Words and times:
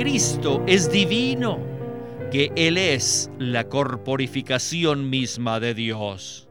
Cristo 0.00 0.64
es 0.66 0.90
divino, 0.90 1.62
que 2.32 2.50
Él 2.56 2.78
es 2.78 3.30
la 3.38 3.68
corporificación 3.68 5.10
misma 5.10 5.60
de 5.60 5.74
Dios. 5.74 6.48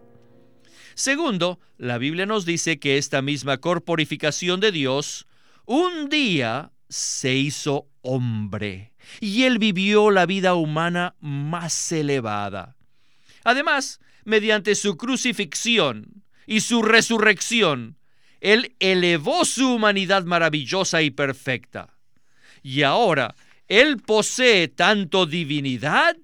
Segundo, 0.94 1.60
la 1.80 1.98
Biblia 1.98 2.28
nos 2.28 2.46
dice 2.46 2.78
que 2.78 3.00
esta 3.00 3.24
misma 3.24 3.58
corporificación 3.58 4.60
de 4.60 4.72
Dios 4.72 5.26
un 5.66 6.10
día 6.10 6.74
se 6.90 7.34
hizo 7.34 7.88
hombre 8.02 8.94
y 9.20 9.46
Él 9.46 9.58
vivió 9.58 10.12
la 10.12 10.28
vida 10.28 10.54
humana 10.54 11.16
más 11.20 11.92
elevada. 11.92 12.76
Además, 13.44 14.00
mediante 14.26 14.76
su 14.76 14.96
crucifixión 14.96 16.24
y 16.46 16.60
su 16.60 16.84
resurrección, 16.84 17.98
Él 18.42 18.76
elevó 18.78 19.44
su 19.44 19.74
humanidad 19.74 20.24
maravillosa 20.26 21.02
y 21.02 21.10
perfecta. 21.10 21.96
Y 22.62 22.84
ahora, 22.84 23.36
Él 23.68 23.98
posee 23.98 24.68
tanto 24.68 25.26
divinidad 25.26 26.16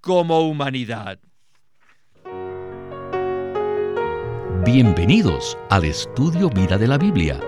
como 0.00 0.48
humanidad. 0.48 1.18
Bienvenidos 4.64 5.56
al 5.70 5.84
estudio 5.84 6.50
Vida 6.50 6.76
de 6.76 6.88
la 6.88 6.98
Biblia. 6.98 7.40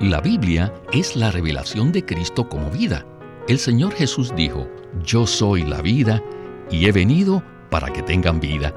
La 0.00 0.20
Biblia 0.20 0.72
es 0.92 1.16
la 1.16 1.30
revelación 1.30 1.92
de 1.92 2.04
Cristo 2.04 2.48
como 2.48 2.70
vida. 2.70 3.06
El 3.48 3.58
Señor 3.58 3.94
Jesús 3.94 4.34
dijo, 4.34 4.68
Yo 5.04 5.26
soy 5.26 5.62
la 5.62 5.80
vida 5.80 6.22
y 6.70 6.86
he 6.86 6.92
venido 6.92 7.42
para 7.70 7.92
que 7.92 8.02
tengan 8.02 8.40
vida. 8.40 8.74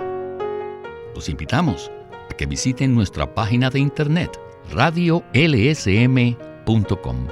Los 1.16 1.30
invitamos 1.30 1.92
a 2.32 2.36
que 2.36 2.46
visiten 2.46 2.94
nuestra 2.94 3.34
página 3.34 3.70
de 3.70 3.80
internet 3.80 4.40
radiolsm.com 4.72 7.28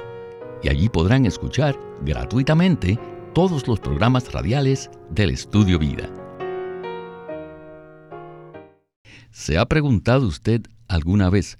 y 0.66 0.68
allí 0.68 0.88
podrán 0.88 1.26
escuchar 1.26 1.78
gratuitamente 2.02 2.98
todos 3.32 3.68
los 3.68 3.78
programas 3.78 4.32
radiales 4.32 4.90
del 5.10 5.30
Estudio 5.30 5.78
Vida. 5.78 6.10
¿Se 9.30 9.58
ha 9.58 9.66
preguntado 9.66 10.26
usted 10.26 10.62
alguna 10.88 11.30
vez 11.30 11.56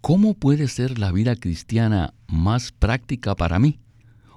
cómo 0.00 0.34
puede 0.34 0.66
ser 0.66 0.98
la 0.98 1.12
vida 1.12 1.36
cristiana 1.36 2.14
más 2.26 2.72
práctica 2.72 3.36
para 3.36 3.60
mí? 3.60 3.78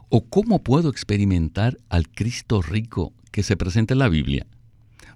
¿O 0.09 0.23
cómo 0.29 0.61
puedo 0.61 0.89
experimentar 0.89 1.75
al 1.89 2.07
Cristo 2.07 2.61
rico 2.61 3.11
que 3.31 3.41
se 3.41 3.57
presenta 3.57 3.95
en 3.95 3.99
la 3.99 4.09
Biblia? 4.09 4.45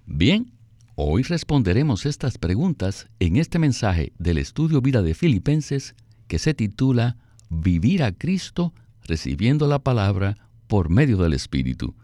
Bien, 0.08 0.52
hoy 0.96 1.22
responderemos 1.22 2.08
estas 2.08 2.40
preguntas 2.40 3.08
en 3.20 3.36
este 3.36 3.60
mensaje 3.60 4.14
del 4.18 4.40
estudio 4.40 4.82
Vida 4.82 5.04
de 5.04 5.14
Filipenses 5.14 5.94
que 6.28 6.40
se 6.40 6.56
titula 6.56 7.18
Vivir 7.52 8.02
a 8.04 8.12
Cristo 8.12 8.74
recibiendo 9.10 9.68
la 9.68 9.80
palabra 9.80 10.38
por 10.68 10.90
medio 10.90 11.18
del 11.18 11.34
Espíritu. 11.34 11.96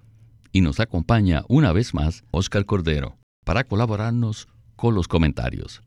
Y 0.52 0.62
nos 0.62 0.80
acompaña 0.80 1.44
una 1.48 1.72
vez 1.72 1.94
más 1.94 2.24
Oscar 2.32 2.66
Cordero 2.66 3.18
para 3.46 3.64
colaborarnos 3.64 4.48
con 4.76 4.96
los 4.96 5.08
comentarios. 5.08 5.82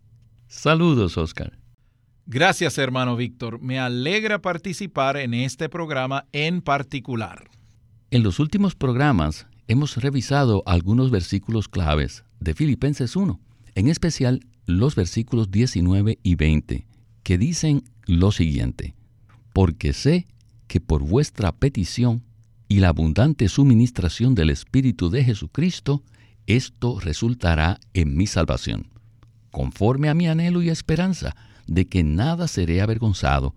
Saludos, 0.47 1.19
Oscar. 1.19 1.58
Gracias, 2.25 2.78
hermano 2.78 3.16
Víctor. 3.16 3.60
Me 3.60 3.78
alegra 3.78 4.41
participar 4.41 5.16
en 5.16 5.34
este 5.34 5.69
programa 5.69 6.27
en 6.33 6.62
particular. 6.62 7.50
En 8.10 8.22
los 8.22 8.38
últimos 8.38 8.75
programas 8.75 9.47
hemos 9.66 9.97
revisado 9.97 10.62
algunos 10.66 11.10
versículos 11.10 11.69
claves 11.69 12.25
de 12.41 12.55
Filipenses 12.55 13.16
1, 13.16 13.41
en 13.75 13.88
especial 13.88 14.41
los 14.66 14.94
versículos 14.94 15.50
19 15.50 16.19
y 16.22 16.34
20, 16.36 16.86
que 17.22 17.38
dicen 17.38 17.82
lo 18.06 18.30
siguiente, 18.30 18.94
porque 19.53 19.92
sé 19.92 20.27
que 20.69 20.80
por 20.80 21.02
vuestra 21.02 21.50
petición 21.52 22.22
y 22.69 22.80
la 22.80 22.91
abundante 22.91 23.48
suministración 23.48 24.34
del 24.34 24.50
Espíritu 24.50 25.10
de 25.10 25.25
Jesucristo, 25.25 26.02
esto 26.47 27.00
resultará 27.00 27.80
en 27.94 28.16
mi 28.16 28.26
salvación, 28.26 28.88
conforme 29.50 30.09
a 30.09 30.15
mi 30.15 30.28
anhelo 30.28 30.62
y 30.62 30.69
esperanza 30.69 31.34
de 31.66 31.87
que 31.87 32.04
nada 32.04 32.47
seré 32.47 32.81
avergonzado, 32.81 33.54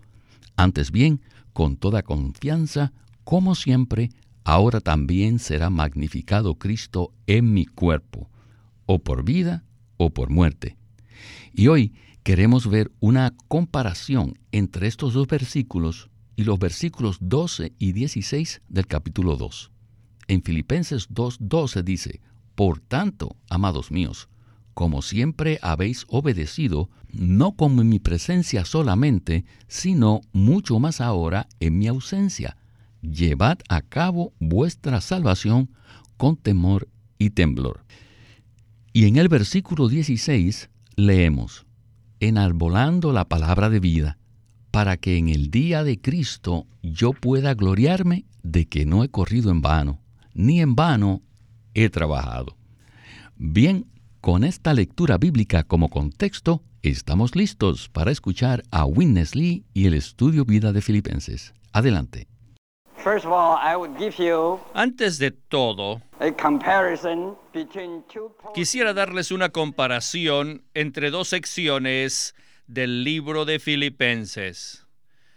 antes 0.55 0.91
bien, 0.91 1.21
con 1.53 1.75
toda 1.75 2.01
confianza, 2.01 2.93
como 3.23 3.55
siempre, 3.55 4.09
ahora 4.43 4.79
también 4.79 5.39
será 5.39 5.69
magnificado 5.69 6.55
Cristo 6.55 7.13
en 7.27 7.53
mi 7.53 7.65
cuerpo, 7.65 8.29
o 8.85 8.99
por 8.99 9.23
vida 9.23 9.63
o 9.97 10.09
por 10.11 10.29
muerte. 10.29 10.77
Y 11.53 11.67
hoy 11.67 11.93
queremos 12.23 12.69
ver 12.69 12.91
una 12.99 13.33
comparación 13.47 14.37
entre 14.51 14.87
estos 14.87 15.13
dos 15.13 15.27
versículos 15.27 16.10
y 16.41 16.43
los 16.43 16.57
versículos 16.57 17.17
12 17.21 17.73
y 17.77 17.91
16 17.91 18.63
del 18.67 18.87
capítulo 18.87 19.35
2. 19.35 19.71
En 20.27 20.41
Filipenses 20.41 21.07
2.12 21.11 21.83
dice, 21.83 22.19
por 22.55 22.79
tanto, 22.79 23.35
amados 23.47 23.91
míos, 23.91 24.27
como 24.73 25.03
siempre 25.03 25.59
habéis 25.61 26.05
obedecido, 26.09 26.89
no 27.13 27.51
como 27.51 27.81
en 27.81 27.89
mi 27.89 27.99
presencia 27.99 28.65
solamente, 28.65 29.45
sino 29.67 30.21
mucho 30.31 30.79
más 30.79 30.99
ahora 30.99 31.47
en 31.59 31.77
mi 31.77 31.87
ausencia, 31.87 32.57
llevad 33.01 33.59
a 33.69 33.83
cabo 33.83 34.33
vuestra 34.39 34.99
salvación 34.99 35.69
con 36.17 36.37
temor 36.37 36.89
y 37.19 37.29
temblor. 37.29 37.85
Y 38.93 39.05
en 39.05 39.17
el 39.17 39.27
versículo 39.27 39.89
16 39.89 40.71
leemos, 40.95 41.67
enarbolando 42.19 43.13
la 43.13 43.29
palabra 43.29 43.69
de 43.69 43.79
vida, 43.79 44.17
para 44.71 44.97
que 44.97 45.17
en 45.17 45.29
el 45.29 45.51
día 45.51 45.83
de 45.83 45.99
Cristo 45.99 46.65
yo 46.81 47.11
pueda 47.11 47.53
gloriarme 47.53 48.25
de 48.41 48.65
que 48.65 48.85
no 48.85 49.03
he 49.03 49.09
corrido 49.09 49.51
en 49.51 49.61
vano, 49.61 49.99
ni 50.33 50.61
en 50.61 50.75
vano 50.75 51.21
he 51.73 51.89
trabajado. 51.89 52.55
Bien, 53.35 53.85
con 54.21 54.43
esta 54.43 54.73
lectura 54.73 55.17
bíblica 55.17 55.63
como 55.63 55.89
contexto, 55.89 56.63
estamos 56.81 57.35
listos 57.35 57.89
para 57.89 58.11
escuchar 58.11 58.63
a 58.71 58.85
Witness 58.85 59.35
Lee 59.35 59.65
y 59.73 59.87
el 59.87 59.93
estudio 59.93 60.45
vida 60.45 60.71
de 60.71 60.81
Filipenses. 60.81 61.53
Adelante. 61.73 62.27
Antes 64.73 65.17
de 65.17 65.31
todo, 65.31 66.01
quisiera 68.53 68.93
darles 68.93 69.31
una 69.31 69.49
comparación 69.49 70.63
entre 70.75 71.09
dos 71.09 71.27
secciones 71.29 72.35
del 72.71 73.03
libro 73.03 73.43
de 73.43 73.59
Filipenses. 73.59 74.85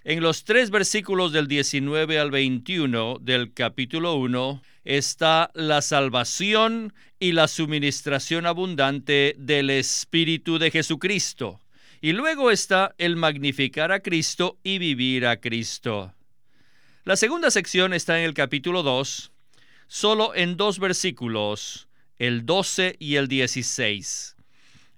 En 0.04 0.22
los 0.22 0.44
tres 0.44 0.70
versículos 0.70 1.32
del 1.32 1.48
19 1.48 2.20
al 2.20 2.30
21 2.30 3.18
del 3.20 3.52
capítulo 3.52 4.14
1 4.14 4.62
está 4.84 5.50
la 5.54 5.82
salvación 5.82 6.94
y 7.18 7.32
la 7.32 7.48
suministración 7.48 8.46
abundante 8.46 9.34
del 9.36 9.70
Espíritu 9.70 10.58
de 10.58 10.70
Jesucristo. 10.70 11.58
Y 12.00 12.12
luego 12.12 12.52
está 12.52 12.94
el 12.98 13.16
magnificar 13.16 13.90
a 13.90 13.98
Cristo 14.00 14.58
y 14.62 14.78
vivir 14.78 15.26
a 15.26 15.40
Cristo. 15.40 16.14
La 17.02 17.16
segunda 17.16 17.50
sección 17.50 17.94
está 17.94 18.16
en 18.20 18.26
el 18.26 18.34
capítulo 18.34 18.84
2, 18.84 19.32
solo 19.88 20.36
en 20.36 20.56
dos 20.56 20.78
versículos, 20.78 21.88
el 22.20 22.46
12 22.46 22.94
y 23.00 23.16
el 23.16 23.26
16. 23.26 24.36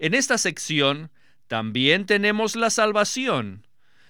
En 0.00 0.12
esta 0.12 0.36
sección 0.36 1.10
también 1.48 2.06
tenemos 2.06 2.56
la 2.56 2.70
salvación, 2.70 3.66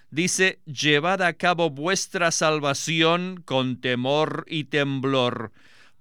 dice, 0.09 0.59
llevad 0.65 1.21
a 1.21 1.33
cabo 1.33 1.69
vuestra 1.69 2.31
salvación 2.31 3.41
con 3.45 3.79
temor 3.79 4.45
y 4.47 4.65
temblor, 4.65 5.51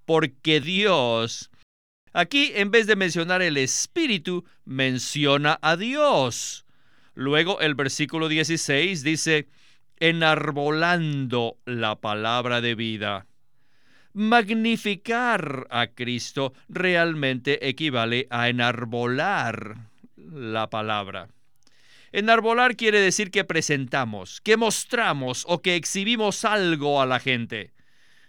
porque 0.04 0.60
Dios... 0.60 1.50
Aquí, 2.12 2.52
en 2.54 2.70
vez 2.70 2.86
de 2.86 2.97
mencionar 2.97 3.42
el 3.42 3.58
Espíritu, 3.58 4.47
menciona 4.64 5.58
a 5.60 5.76
Dios. 5.76 6.64
Luego 7.14 7.60
el 7.60 7.74
versículo 7.74 8.28
16 8.28 9.03
dice, 9.03 9.48
enarbolando 9.98 11.58
la 11.66 11.97
palabra 11.97 12.62
de 12.62 12.74
vida. 12.74 13.27
Magnificar 14.15 15.66
a 15.68 15.88
Cristo 15.88 16.54
realmente 16.71 17.68
equivale 17.68 18.27
a 18.30 18.48
enarbolar 18.48 19.91
la 20.32 20.70
palabra. 20.70 21.28
Enarbolar 22.12 22.76
quiere 22.76 23.00
decir 23.00 23.30
que 23.30 23.44
presentamos, 23.44 24.40
que 24.40 24.56
mostramos 24.56 25.44
o 25.46 25.60
que 25.60 25.76
exhibimos 25.76 26.44
algo 26.44 27.02
a 27.02 27.06
la 27.06 27.20
gente. 27.20 27.72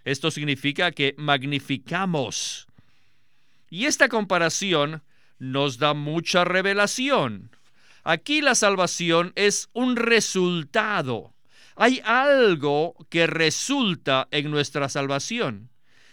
Esto 0.03 0.31
significa 0.31 0.91
que 0.91 1.15
magnificamos. 1.17 2.67
Y 3.69 3.85
esta 3.85 4.09
comparación 4.09 5.03
nos 5.39 5.77
da 5.77 5.93
mucha 5.93 6.43
revelación. 6.45 7.51
Aquí 8.03 8.41
la 8.41 8.55
salvación 8.55 9.33
es 9.35 9.69
un 9.73 9.95
resultado. 9.95 11.33
Hay 11.75 12.01
algo 12.05 12.95
que 13.09 13.27
resulta 13.27 14.27
en 14.31 14.49
nuestra 14.49 14.89
salvación. 14.89 15.69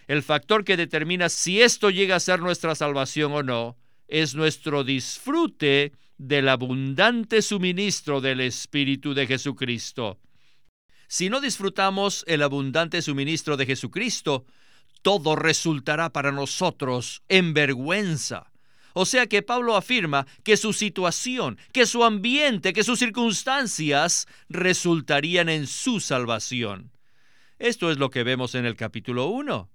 El 0.07 0.23
factor 0.23 0.65
que 0.65 0.77
determina 0.77 1.29
si 1.29 1.63
esto 1.63 1.91
llega 1.91 2.17
a 2.17 2.21
ser 2.21 2.41
nuestra 2.41 2.75
salvación 2.75 3.33
o 3.33 3.43
no 3.43 3.77
es 4.09 4.35
nuestro 4.35 4.85
disfrute 4.85 5.93
del 6.19 6.49
abundante 6.49 7.43
suministro 7.43 8.21
del 8.21 8.41
Espíritu 8.41 9.15
de 9.15 9.27
Jesucristo. 9.27 10.19
Si 11.09 11.29
no 11.29 11.41
disfrutamos 11.41 12.25
el 12.27 12.43
abundante 12.43 13.03
suministro 13.03 13.57
de 13.57 13.67
Jesucristo, 13.67 14.47
todo 15.03 15.37
resultará 15.37 16.11
para 16.11 16.33
nosotros 16.33 17.23
en 17.29 17.53
vergüenza. 17.55 18.51
O 18.95 19.05
sea 19.05 19.27
que 19.27 19.43
Pablo 19.43 19.77
afirma 19.77 20.27
que 20.45 20.57
su 20.57 20.73
situación, 20.73 21.59
que 21.73 21.85
su 21.85 22.05
ambiente, 22.05 22.73
que 22.73 22.85
sus 22.85 23.01
circunstancias 23.01 24.27
resultarían 24.49 25.49
en 25.49 25.67
su 25.67 25.99
salvación. 26.01 26.93
Esto 27.59 27.91
es 27.91 27.99
lo 27.99 28.11
que 28.11 28.23
vemos 28.23 28.55
en 28.55 28.67
el 28.67 28.77
capítulo 28.77 29.27
1. 29.27 29.69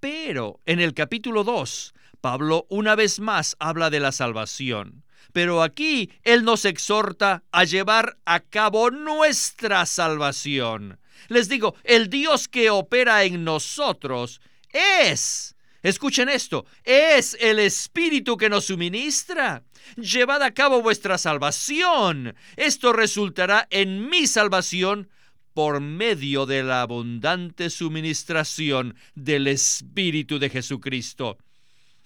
Pero 0.00 0.60
en 0.66 0.80
el 0.80 0.94
capítulo 0.94 1.44
2, 1.44 1.94
Pablo 2.20 2.66
una 2.68 2.94
vez 2.94 3.20
más 3.20 3.56
habla 3.58 3.90
de 3.90 4.00
la 4.00 4.12
salvación. 4.12 5.04
Pero 5.32 5.62
aquí 5.62 6.10
Él 6.22 6.44
nos 6.44 6.64
exhorta 6.64 7.44
a 7.52 7.64
llevar 7.64 8.18
a 8.24 8.40
cabo 8.40 8.90
nuestra 8.90 9.86
salvación. 9.86 10.98
Les 11.28 11.48
digo, 11.48 11.74
el 11.84 12.08
Dios 12.08 12.48
que 12.48 12.70
opera 12.70 13.24
en 13.24 13.44
nosotros 13.44 14.40
es, 14.72 15.54
escuchen 15.82 16.28
esto, 16.28 16.66
es 16.84 17.36
el 17.40 17.58
Espíritu 17.58 18.36
que 18.36 18.48
nos 18.48 18.66
suministra. 18.66 19.62
Llevad 19.96 20.42
a 20.42 20.52
cabo 20.52 20.82
vuestra 20.82 21.18
salvación. 21.18 22.34
Esto 22.56 22.92
resultará 22.92 23.66
en 23.70 24.08
mi 24.08 24.26
salvación 24.26 25.08
por 25.54 25.80
medio 25.80 26.46
de 26.46 26.62
la 26.62 26.82
abundante 26.82 27.70
suministración 27.70 28.96
del 29.14 29.46
Espíritu 29.46 30.38
de 30.38 30.48
Jesucristo. 30.48 31.38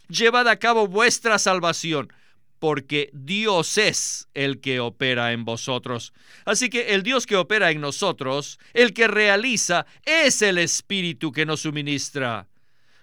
Llevad 0.08 0.48
a 0.48 0.56
cabo 0.56 0.86
vuestra 0.86 1.38
salvación 1.38 2.12
porque 2.64 3.10
Dios 3.12 3.76
es 3.76 4.26
el 4.32 4.58
que 4.58 4.80
opera 4.80 5.32
en 5.32 5.44
vosotros. 5.44 6.14
Así 6.46 6.70
que 6.70 6.94
el 6.94 7.02
Dios 7.02 7.26
que 7.26 7.36
opera 7.36 7.70
en 7.70 7.82
nosotros, 7.82 8.58
el 8.72 8.94
que 8.94 9.06
realiza, 9.06 9.84
es 10.06 10.40
el 10.40 10.56
Espíritu 10.56 11.30
que 11.30 11.44
nos 11.44 11.60
suministra. 11.60 12.48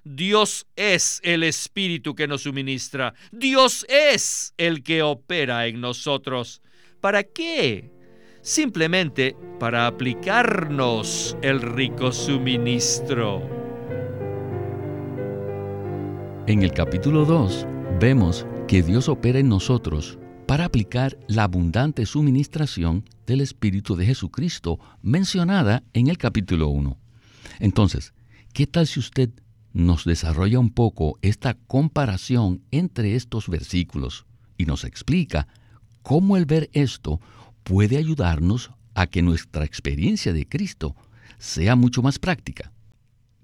Dios 0.03 0.65
es 0.75 1.19
el 1.23 1.43
Espíritu 1.43 2.15
que 2.15 2.27
nos 2.27 2.41
suministra. 2.41 3.13
Dios 3.31 3.85
es 3.87 4.55
el 4.57 4.81
que 4.81 5.03
opera 5.03 5.67
en 5.67 5.79
nosotros. 5.79 6.63
¿Para 6.99 7.21
qué? 7.21 7.91
Simplemente 8.41 9.35
para 9.59 9.85
aplicarnos 9.85 11.37
el 11.43 11.61
rico 11.61 12.11
suministro. 12.11 13.60
En 16.47 16.63
el 16.63 16.71
capítulo 16.71 17.23
2 17.23 17.67
vemos 17.99 18.47
que 18.67 18.81
Dios 18.81 19.09
opera 19.09 19.37
en 19.37 19.47
nosotros 19.47 20.17
para 20.47 20.65
aplicar 20.65 21.15
la 21.27 21.43
abundante 21.43 22.07
suministración 22.07 23.05
del 23.27 23.41
Espíritu 23.41 23.95
de 23.95 24.07
Jesucristo 24.07 24.79
mencionada 25.03 25.83
en 25.93 26.07
el 26.07 26.17
capítulo 26.17 26.69
1. 26.69 26.97
Entonces, 27.59 28.15
¿qué 28.53 28.65
tal 28.65 28.87
si 28.87 28.99
usted 28.99 29.29
nos 29.71 30.03
desarrolla 30.03 30.57
un 30.57 30.71
poco 30.71 31.19
esta 31.21 31.53
comparación 31.53 32.63
entre 32.71 33.15
estos 33.15 33.47
versículos 33.47 34.25
y 34.57 34.65
nos 34.65 34.83
explica 34.83 35.47
cómo 36.01 36.37
el 36.37 36.47
ver 36.47 36.71
esto 36.73 37.21
puede 37.63 37.97
ayudarnos 37.97 38.71
a 38.95 39.05
que 39.05 39.21
nuestra 39.21 39.63
experiencia 39.63 40.33
de 40.33 40.47
Cristo 40.47 40.95
sea 41.37 41.75
mucho 41.75 42.01
más 42.01 42.17
práctica? 42.17 42.71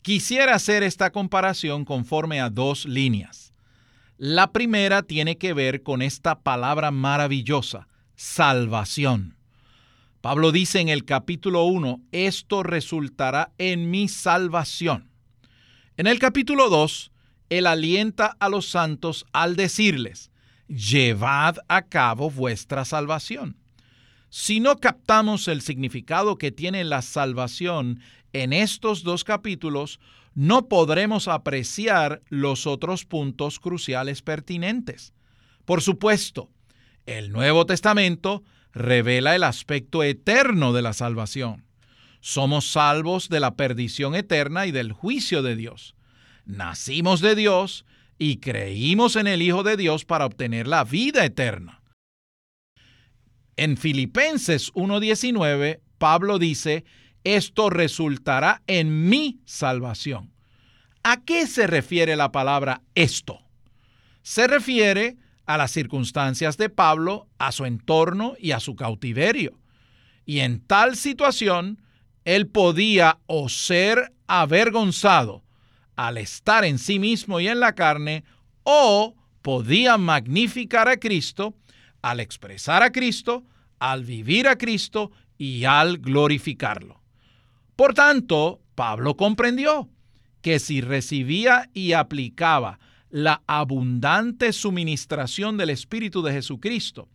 Quisiera 0.07 0.55
hacer 0.55 0.83
esta 0.83 1.11
comparación 1.11 1.83
conforme 1.83 2.39
a 2.39 2.49
dos 2.49 2.85
líneas. 2.85 3.51
La 4.17 4.53
primera 4.53 5.03
tiene 5.03 5.37
que 5.37 5.51
ver 5.51 5.83
con 5.83 6.01
esta 6.01 6.39
palabra 6.39 6.91
maravillosa, 6.91 7.89
salvación. 8.15 9.35
Pablo 10.21 10.53
dice 10.53 10.79
en 10.79 10.87
el 10.87 11.03
capítulo 11.03 11.65
1, 11.65 11.99
esto 12.13 12.63
resultará 12.63 13.51
en 13.57 13.91
mi 13.91 14.07
salvación. 14.07 15.09
En 15.97 16.07
el 16.07 16.19
capítulo 16.19 16.69
2, 16.69 17.11
él 17.49 17.67
alienta 17.67 18.37
a 18.39 18.47
los 18.47 18.69
santos 18.69 19.25
al 19.33 19.57
decirles, 19.57 20.31
llevad 20.69 21.57
a 21.67 21.81
cabo 21.81 22.31
vuestra 22.31 22.85
salvación. 22.85 23.57
Si 24.29 24.59
no 24.59 24.77
captamos 24.77 25.47
el 25.47 25.61
significado 25.61 26.37
que 26.37 26.51
tiene 26.51 26.83
la 26.83 27.01
salvación 27.01 28.01
en 28.33 28.53
estos 28.53 29.03
dos 29.03 29.23
capítulos, 29.23 29.99
no 30.35 30.67
podremos 30.67 31.27
apreciar 31.27 32.21
los 32.29 32.67
otros 32.67 33.05
puntos 33.05 33.59
cruciales 33.59 34.21
pertinentes. 34.21 35.13
Por 35.65 35.81
supuesto, 35.81 36.49
el 37.05 37.31
Nuevo 37.31 37.65
Testamento 37.65 38.43
revela 38.73 39.35
el 39.35 39.43
aspecto 39.43 40.03
eterno 40.03 40.73
de 40.73 40.81
la 40.81 40.93
salvación. 40.93 41.65
Somos 42.19 42.71
salvos 42.71 43.29
de 43.29 43.39
la 43.39 43.55
perdición 43.55 44.13
eterna 44.13 44.67
y 44.67 44.71
del 44.71 44.91
juicio 44.91 45.41
de 45.41 45.55
Dios. 45.55 45.95
Nacimos 46.45 47.21
de 47.21 47.35
Dios 47.35 47.85
y 48.19 48.37
creímos 48.37 49.15
en 49.15 49.27
el 49.27 49.41
Hijo 49.41 49.63
de 49.63 49.77
Dios 49.77 50.05
para 50.05 50.25
obtener 50.25 50.67
la 50.67 50.83
vida 50.83 51.23
eterna. 51.25 51.76
En 53.57 53.75
Filipenses 53.75 54.71
1.19, 54.75 55.79
Pablo 55.97 56.37
dice 56.37 56.85
esto 57.23 57.69
resultará 57.69 58.61
en 58.67 59.09
mi 59.09 59.41
salvación. 59.45 60.31
¿A 61.03 61.25
qué 61.25 61.47
se 61.47 61.67
refiere 61.67 62.15
la 62.15 62.31
palabra 62.31 62.83
esto? 62.93 63.41
Se 64.21 64.47
refiere 64.47 65.17
a 65.45 65.57
las 65.57 65.71
circunstancias 65.71 66.57
de 66.57 66.69
Pablo, 66.69 67.27
a 67.39 67.51
su 67.51 67.65
entorno 67.65 68.35
y 68.39 68.51
a 68.51 68.59
su 68.59 68.75
cautiverio. 68.75 69.59
Y 70.25 70.39
en 70.39 70.59
tal 70.59 70.95
situación, 70.95 71.81
él 72.25 72.47
podía 72.47 73.19
o 73.25 73.49
ser 73.49 74.13
avergonzado 74.27 75.43
al 75.95 76.17
estar 76.17 76.63
en 76.63 76.77
sí 76.77 76.99
mismo 76.99 77.39
y 77.39 77.47
en 77.47 77.59
la 77.59 77.73
carne, 77.73 78.23
o 78.63 79.15
podía 79.41 79.97
magnificar 79.97 80.87
a 80.87 80.97
Cristo 80.97 81.55
al 82.09 82.19
expresar 82.19 82.83
a 82.83 82.91
Cristo, 82.91 83.43
al 83.79 84.05
vivir 84.05 84.47
a 84.47 84.57
Cristo 84.57 85.11
y 85.37 85.65
al 85.65 85.97
glorificarlo. 85.97 87.01
Por 87.75 87.93
tanto, 87.93 88.61
Pablo 88.75 89.17
comprendió 89.17 89.89
que 90.41 90.59
si 90.59 90.81
recibía 90.81 91.69
y 91.73 91.93
aplicaba 91.93 92.79
la 93.09 93.41
abundante 93.47 94.53
suministración 94.53 95.57
del 95.57 95.69
Espíritu 95.69 96.21
de 96.21 96.33
Jesucristo, 96.33 97.09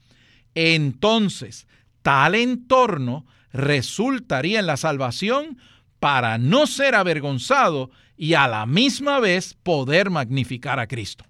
entonces 0.55 1.67
tal 2.03 2.35
entorno 2.35 3.25
resultaría 3.53 4.61
en 4.61 4.67
la 4.67 4.77
salvación 4.77 5.59
para 6.01 6.37
no 6.37 6.67
ser 6.67 6.95
avergonzado 6.95 7.91
y 8.17 8.35
a 8.35 8.47
la 8.49 8.67
misma 8.67 9.21
vez 9.21 9.55
poder 9.55 10.11
magnificar 10.11 10.79
a 10.79 10.87
Cristo. 10.87 11.25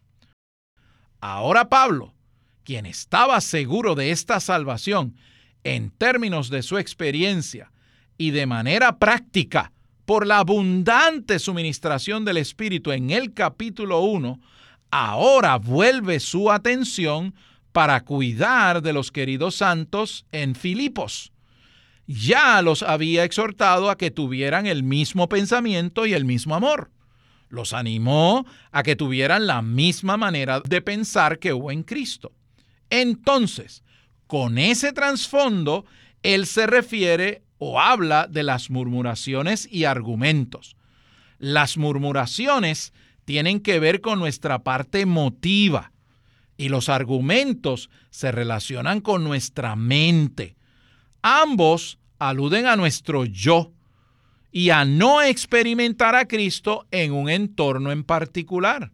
Ahora 1.20 1.68
Pablo, 1.68 2.14
quien 2.64 2.86
estaba 2.86 3.40
seguro 3.40 3.94
de 3.94 4.10
esta 4.10 4.40
salvación 4.40 5.16
en 5.64 5.90
términos 5.90 6.50
de 6.50 6.62
su 6.62 6.78
experiencia 6.78 7.72
y 8.18 8.30
de 8.30 8.46
manera 8.46 8.98
práctica 8.98 9.72
por 10.04 10.26
la 10.26 10.38
abundante 10.38 11.38
suministración 11.38 12.24
del 12.24 12.36
Espíritu 12.36 12.92
en 12.92 13.10
el 13.10 13.32
capítulo 13.32 14.00
1, 14.00 14.40
ahora 14.90 15.56
vuelve 15.56 16.20
su 16.20 16.50
atención 16.50 17.34
para 17.72 18.04
cuidar 18.04 18.82
de 18.82 18.92
los 18.92 19.10
queridos 19.10 19.56
santos 19.56 20.26
en 20.32 20.54
Filipos. 20.54 21.32
Ya 22.06 22.60
los 22.62 22.82
había 22.82 23.24
exhortado 23.24 23.88
a 23.88 23.96
que 23.96 24.10
tuvieran 24.10 24.66
el 24.66 24.82
mismo 24.82 25.28
pensamiento 25.28 26.04
y 26.04 26.12
el 26.12 26.24
mismo 26.24 26.54
amor. 26.54 26.90
Los 27.48 27.72
animó 27.72 28.44
a 28.70 28.82
que 28.82 28.96
tuvieran 28.96 29.46
la 29.46 29.62
misma 29.62 30.16
manera 30.16 30.60
de 30.60 30.82
pensar 30.82 31.38
que 31.38 31.52
hubo 31.52 31.70
en 31.70 31.82
Cristo. 31.84 32.32
Entonces, 32.92 33.82
con 34.26 34.58
ese 34.58 34.92
trasfondo, 34.92 35.86
él 36.22 36.44
se 36.44 36.66
refiere 36.66 37.42
o 37.56 37.80
habla 37.80 38.26
de 38.26 38.42
las 38.42 38.68
murmuraciones 38.68 39.66
y 39.72 39.84
argumentos. 39.84 40.76
Las 41.38 41.78
murmuraciones 41.78 42.92
tienen 43.24 43.60
que 43.60 43.80
ver 43.80 44.02
con 44.02 44.18
nuestra 44.18 44.62
parte 44.62 45.00
emotiva 45.00 45.92
y 46.58 46.68
los 46.68 46.90
argumentos 46.90 47.88
se 48.10 48.30
relacionan 48.30 49.00
con 49.00 49.24
nuestra 49.24 49.74
mente. 49.74 50.54
Ambos 51.22 51.98
aluden 52.18 52.66
a 52.66 52.76
nuestro 52.76 53.24
yo 53.24 53.72
y 54.50 54.68
a 54.68 54.84
no 54.84 55.22
experimentar 55.22 56.14
a 56.14 56.28
Cristo 56.28 56.86
en 56.90 57.14
un 57.14 57.30
entorno 57.30 57.90
en 57.90 58.04
particular. 58.04 58.92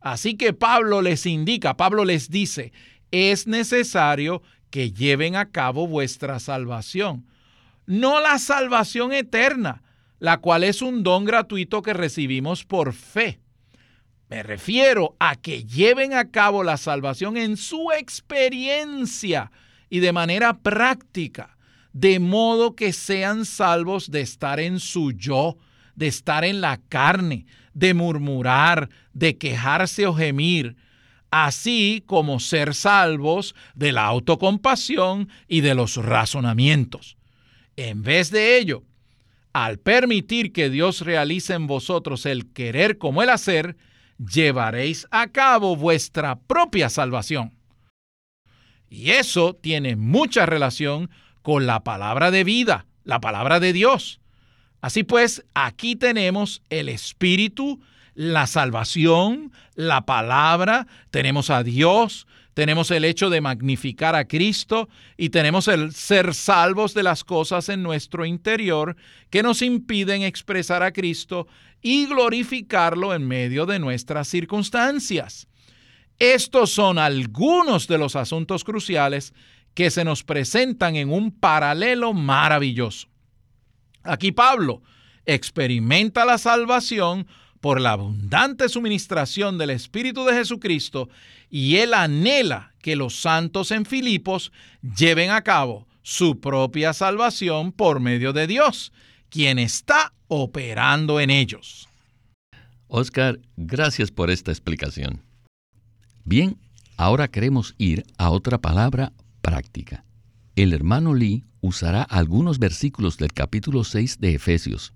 Así 0.00 0.36
que 0.36 0.52
Pablo 0.52 1.02
les 1.02 1.26
indica, 1.26 1.76
Pablo 1.76 2.04
les 2.04 2.28
dice, 2.28 2.72
es 3.16 3.46
necesario 3.46 4.42
que 4.70 4.92
lleven 4.92 5.36
a 5.36 5.50
cabo 5.50 5.86
vuestra 5.86 6.38
salvación 6.38 7.24
no 7.86 8.20
la 8.20 8.38
salvación 8.38 9.12
eterna, 9.12 9.82
la 10.18 10.38
cual 10.38 10.64
es 10.64 10.82
un 10.82 11.02
don 11.02 11.24
gratuito 11.24 11.82
que 11.82 11.94
recibimos 11.94 12.64
por 12.64 12.92
fe. 12.92 13.40
Me 14.28 14.42
refiero 14.42 15.14
a 15.20 15.36
que 15.36 15.64
lleven 15.64 16.12
a 16.12 16.30
cabo 16.30 16.64
la 16.64 16.76
salvación 16.76 17.36
en 17.36 17.56
su 17.56 17.92
experiencia 17.92 19.52
y 19.88 20.00
de 20.00 20.12
manera 20.12 20.58
práctica, 20.58 21.56
de 21.92 22.18
modo 22.18 22.74
que 22.74 22.92
sean 22.92 23.44
salvos 23.44 24.10
de 24.10 24.20
estar 24.20 24.58
en 24.58 24.80
su 24.80 25.12
yo, 25.12 25.56
de 25.94 26.08
estar 26.08 26.44
en 26.44 26.60
la 26.60 26.78
carne, 26.88 27.46
de 27.72 27.94
murmurar, 27.94 28.90
de 29.12 29.38
quejarse 29.38 30.06
o 30.06 30.14
gemir, 30.14 30.76
así 31.30 32.02
como 32.06 32.40
ser 32.40 32.74
salvos 32.74 33.54
de 33.74 33.92
la 33.92 34.04
autocompasión 34.04 35.28
y 35.48 35.60
de 35.60 35.74
los 35.74 35.96
razonamientos. 35.96 37.16
En 37.76 38.02
vez 38.02 38.30
de 38.30 38.58
ello, 38.58 38.84
al 39.52 39.78
permitir 39.78 40.52
que 40.52 40.70
Dios 40.70 41.00
realice 41.00 41.54
en 41.54 41.66
vosotros 41.66 42.26
el 42.26 42.52
querer 42.52 42.98
como 42.98 43.22
el 43.22 43.30
hacer, 43.30 43.76
llevaréis 44.18 45.06
a 45.10 45.28
cabo 45.28 45.76
vuestra 45.76 46.38
propia 46.38 46.88
salvación. 46.88 47.54
Y 48.88 49.10
eso 49.10 49.54
tiene 49.54 49.96
mucha 49.96 50.46
relación 50.46 51.10
con 51.42 51.66
la 51.66 51.84
palabra 51.84 52.30
de 52.30 52.44
vida, 52.44 52.86
la 53.04 53.20
palabra 53.20 53.60
de 53.60 53.72
Dios. 53.72 54.20
Así 54.80 55.02
pues, 55.02 55.44
aquí 55.54 55.96
tenemos 55.96 56.62
el 56.70 56.88
Espíritu, 56.88 57.80
la 58.16 58.46
salvación, 58.46 59.52
la 59.74 60.06
palabra, 60.06 60.86
tenemos 61.10 61.50
a 61.50 61.62
Dios, 61.62 62.26
tenemos 62.54 62.90
el 62.90 63.04
hecho 63.04 63.28
de 63.28 63.42
magnificar 63.42 64.16
a 64.16 64.26
Cristo 64.26 64.88
y 65.18 65.28
tenemos 65.28 65.68
el 65.68 65.92
ser 65.92 66.32
salvos 66.34 66.94
de 66.94 67.02
las 67.02 67.24
cosas 67.24 67.68
en 67.68 67.82
nuestro 67.82 68.24
interior 68.24 68.96
que 69.28 69.42
nos 69.42 69.60
impiden 69.60 70.22
expresar 70.22 70.82
a 70.82 70.92
Cristo 70.92 71.46
y 71.82 72.06
glorificarlo 72.06 73.12
en 73.12 73.28
medio 73.28 73.66
de 73.66 73.78
nuestras 73.78 74.28
circunstancias. 74.28 75.46
Estos 76.18 76.70
son 76.70 76.98
algunos 76.98 77.86
de 77.86 77.98
los 77.98 78.16
asuntos 78.16 78.64
cruciales 78.64 79.34
que 79.74 79.90
se 79.90 80.04
nos 80.04 80.24
presentan 80.24 80.96
en 80.96 81.12
un 81.12 81.32
paralelo 81.32 82.14
maravilloso. 82.14 83.08
Aquí 84.02 84.32
Pablo 84.32 84.80
experimenta 85.26 86.24
la 86.24 86.38
salvación 86.38 87.26
por 87.66 87.80
la 87.80 87.94
abundante 87.94 88.68
suministración 88.68 89.58
del 89.58 89.70
Espíritu 89.70 90.24
de 90.24 90.34
Jesucristo 90.34 91.08
y 91.50 91.78
él 91.78 91.94
anhela 91.94 92.76
que 92.80 92.94
los 92.94 93.16
santos 93.16 93.72
en 93.72 93.84
Filipos 93.84 94.52
lleven 94.96 95.30
a 95.30 95.42
cabo 95.42 95.88
su 96.02 96.38
propia 96.38 96.92
salvación 96.92 97.72
por 97.72 97.98
medio 97.98 98.32
de 98.32 98.46
Dios, 98.46 98.92
quien 99.30 99.58
está 99.58 100.12
operando 100.28 101.18
en 101.18 101.30
ellos. 101.30 101.88
Oscar, 102.86 103.40
gracias 103.56 104.12
por 104.12 104.30
esta 104.30 104.52
explicación. 104.52 105.20
Bien, 106.24 106.60
ahora 106.96 107.26
queremos 107.26 107.74
ir 107.78 108.04
a 108.16 108.30
otra 108.30 108.58
palabra 108.58 109.12
práctica. 109.42 110.04
El 110.54 110.72
hermano 110.72 111.14
Lee 111.14 111.42
usará 111.62 112.04
algunos 112.04 112.60
versículos 112.60 113.16
del 113.16 113.32
capítulo 113.32 113.82
6 113.82 114.20
de 114.20 114.36
Efesios. 114.36 114.92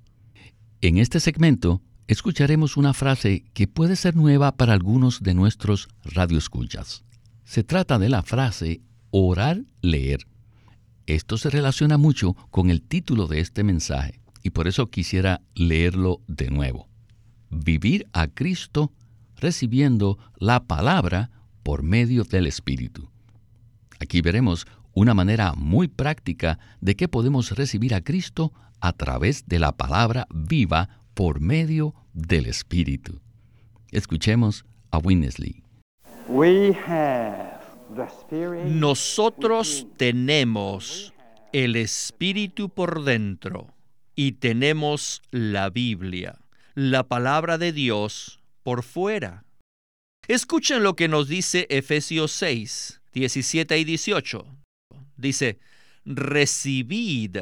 En 0.80 0.98
este 0.98 1.18
segmento 1.18 1.82
escucharemos 2.12 2.76
una 2.76 2.92
frase 2.92 3.44
que 3.54 3.68
puede 3.68 3.94
ser 3.94 4.16
nueva 4.16 4.56
para 4.56 4.72
algunos 4.72 5.22
de 5.22 5.32
nuestros 5.32 5.88
radioescuchas. 6.02 7.04
Se 7.44 7.62
trata 7.62 8.00
de 8.00 8.08
la 8.08 8.22
frase 8.22 8.80
orar, 9.12 9.62
leer. 9.80 10.26
Esto 11.06 11.38
se 11.38 11.50
relaciona 11.50 11.98
mucho 11.98 12.34
con 12.50 12.68
el 12.68 12.82
título 12.82 13.28
de 13.28 13.38
este 13.38 13.62
mensaje 13.62 14.20
y 14.42 14.50
por 14.50 14.66
eso 14.66 14.90
quisiera 14.90 15.40
leerlo 15.54 16.20
de 16.26 16.50
nuevo. 16.50 16.88
Vivir 17.48 18.08
a 18.12 18.26
Cristo 18.26 18.92
recibiendo 19.36 20.18
la 20.36 20.64
palabra 20.64 21.30
por 21.62 21.84
medio 21.84 22.24
del 22.24 22.48
Espíritu. 22.48 23.08
Aquí 24.00 24.20
veremos 24.20 24.66
una 24.94 25.14
manera 25.14 25.52
muy 25.54 25.86
práctica 25.86 26.58
de 26.80 26.96
que 26.96 27.06
podemos 27.06 27.52
recibir 27.52 27.94
a 27.94 28.00
Cristo 28.00 28.52
a 28.80 28.92
través 28.94 29.46
de 29.46 29.60
la 29.60 29.76
palabra 29.76 30.26
viva 30.34 30.99
por 31.20 31.38
medio 31.38 31.94
del 32.14 32.46
Espíritu. 32.46 33.20
Escuchemos 33.90 34.64
a 34.90 34.96
Winnesley. 34.96 35.62
Nosotros 38.64 39.86
tenemos 39.98 41.12
el 41.52 41.76
Espíritu 41.76 42.70
por 42.70 43.04
dentro 43.04 43.66
y 44.16 44.32
tenemos 44.32 45.20
la 45.30 45.68
Biblia, 45.68 46.38
la 46.74 47.02
palabra 47.02 47.58
de 47.58 47.72
Dios 47.72 48.40
por 48.62 48.82
fuera. 48.82 49.44
Escuchen 50.26 50.82
lo 50.82 50.96
que 50.96 51.08
nos 51.08 51.28
dice 51.28 51.66
Efesios 51.68 52.32
6, 52.32 53.02
17 53.12 53.78
y 53.78 53.84
18. 53.84 54.46
Dice, 55.18 55.58
recibid 56.06 57.36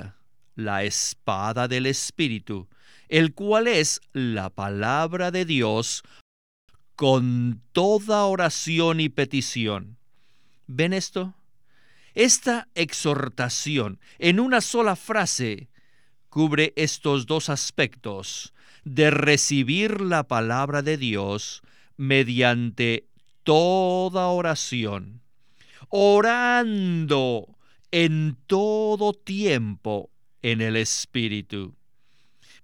la 0.56 0.82
espada 0.82 1.68
del 1.68 1.86
Espíritu, 1.86 2.66
el 3.08 3.34
cual 3.34 3.66
es 3.66 4.00
la 4.12 4.50
palabra 4.50 5.30
de 5.30 5.44
Dios 5.44 6.02
con 6.96 7.62
toda 7.72 8.24
oración 8.24 9.00
y 9.00 9.08
petición. 9.08 9.98
¿Ven 10.66 10.92
esto? 10.92 11.34
Esta 12.14 12.68
exhortación 12.74 14.00
en 14.18 14.40
una 14.40 14.60
sola 14.60 14.96
frase 14.96 15.68
cubre 16.28 16.72
estos 16.76 17.26
dos 17.26 17.48
aspectos 17.48 18.52
de 18.84 19.10
recibir 19.10 20.00
la 20.00 20.24
palabra 20.24 20.82
de 20.82 20.96
Dios 20.96 21.62
mediante 21.96 23.06
toda 23.44 24.28
oración, 24.28 25.22
orando 25.88 27.56
en 27.90 28.36
todo 28.46 29.12
tiempo 29.14 30.10
en 30.42 30.60
el 30.60 30.76
Espíritu. 30.76 31.77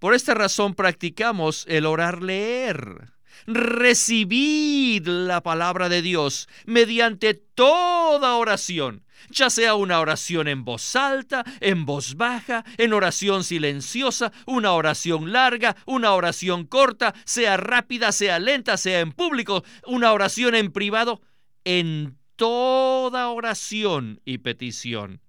Por 0.05 0.13
esta 0.13 0.35
razón 0.35 0.75
practicamos 0.75 1.65
el 1.67 1.87
orar 1.87 2.23
leer. 2.23 3.15
Recibid 3.47 5.09
la 5.09 5.43
palabra 5.43 5.89
de 5.89 6.03
Dios 6.03 6.47
mediante 6.67 7.33
toda 7.33 8.37
oración, 8.37 9.07
ya 9.31 9.49
sea 9.49 9.77
una 9.77 10.01
oración 10.01 10.47
en 10.47 10.63
voz 10.63 10.95
alta, 10.95 11.43
en 11.61 11.87
voz 11.87 12.17
baja, 12.17 12.67
en 12.77 12.93
oración 12.93 13.45
silenciosa, 13.45 14.31
una 14.45 14.73
oración 14.73 15.33
larga, 15.33 15.75
una 15.87 16.13
oración 16.13 16.67
corta, 16.67 17.15
sea 17.25 17.57
rápida, 17.57 18.13
sea 18.13 18.39
lenta, 18.39 18.77
sea 18.77 19.01
en 19.01 19.11
público, 19.11 19.65
una 19.87 20.13
oración 20.13 20.55
en 20.55 20.71
privado, 20.71 21.23
en 21.65 22.19
toda 22.37 23.29
oración 23.29 24.21
y 24.27 24.37
petición. 24.37 25.23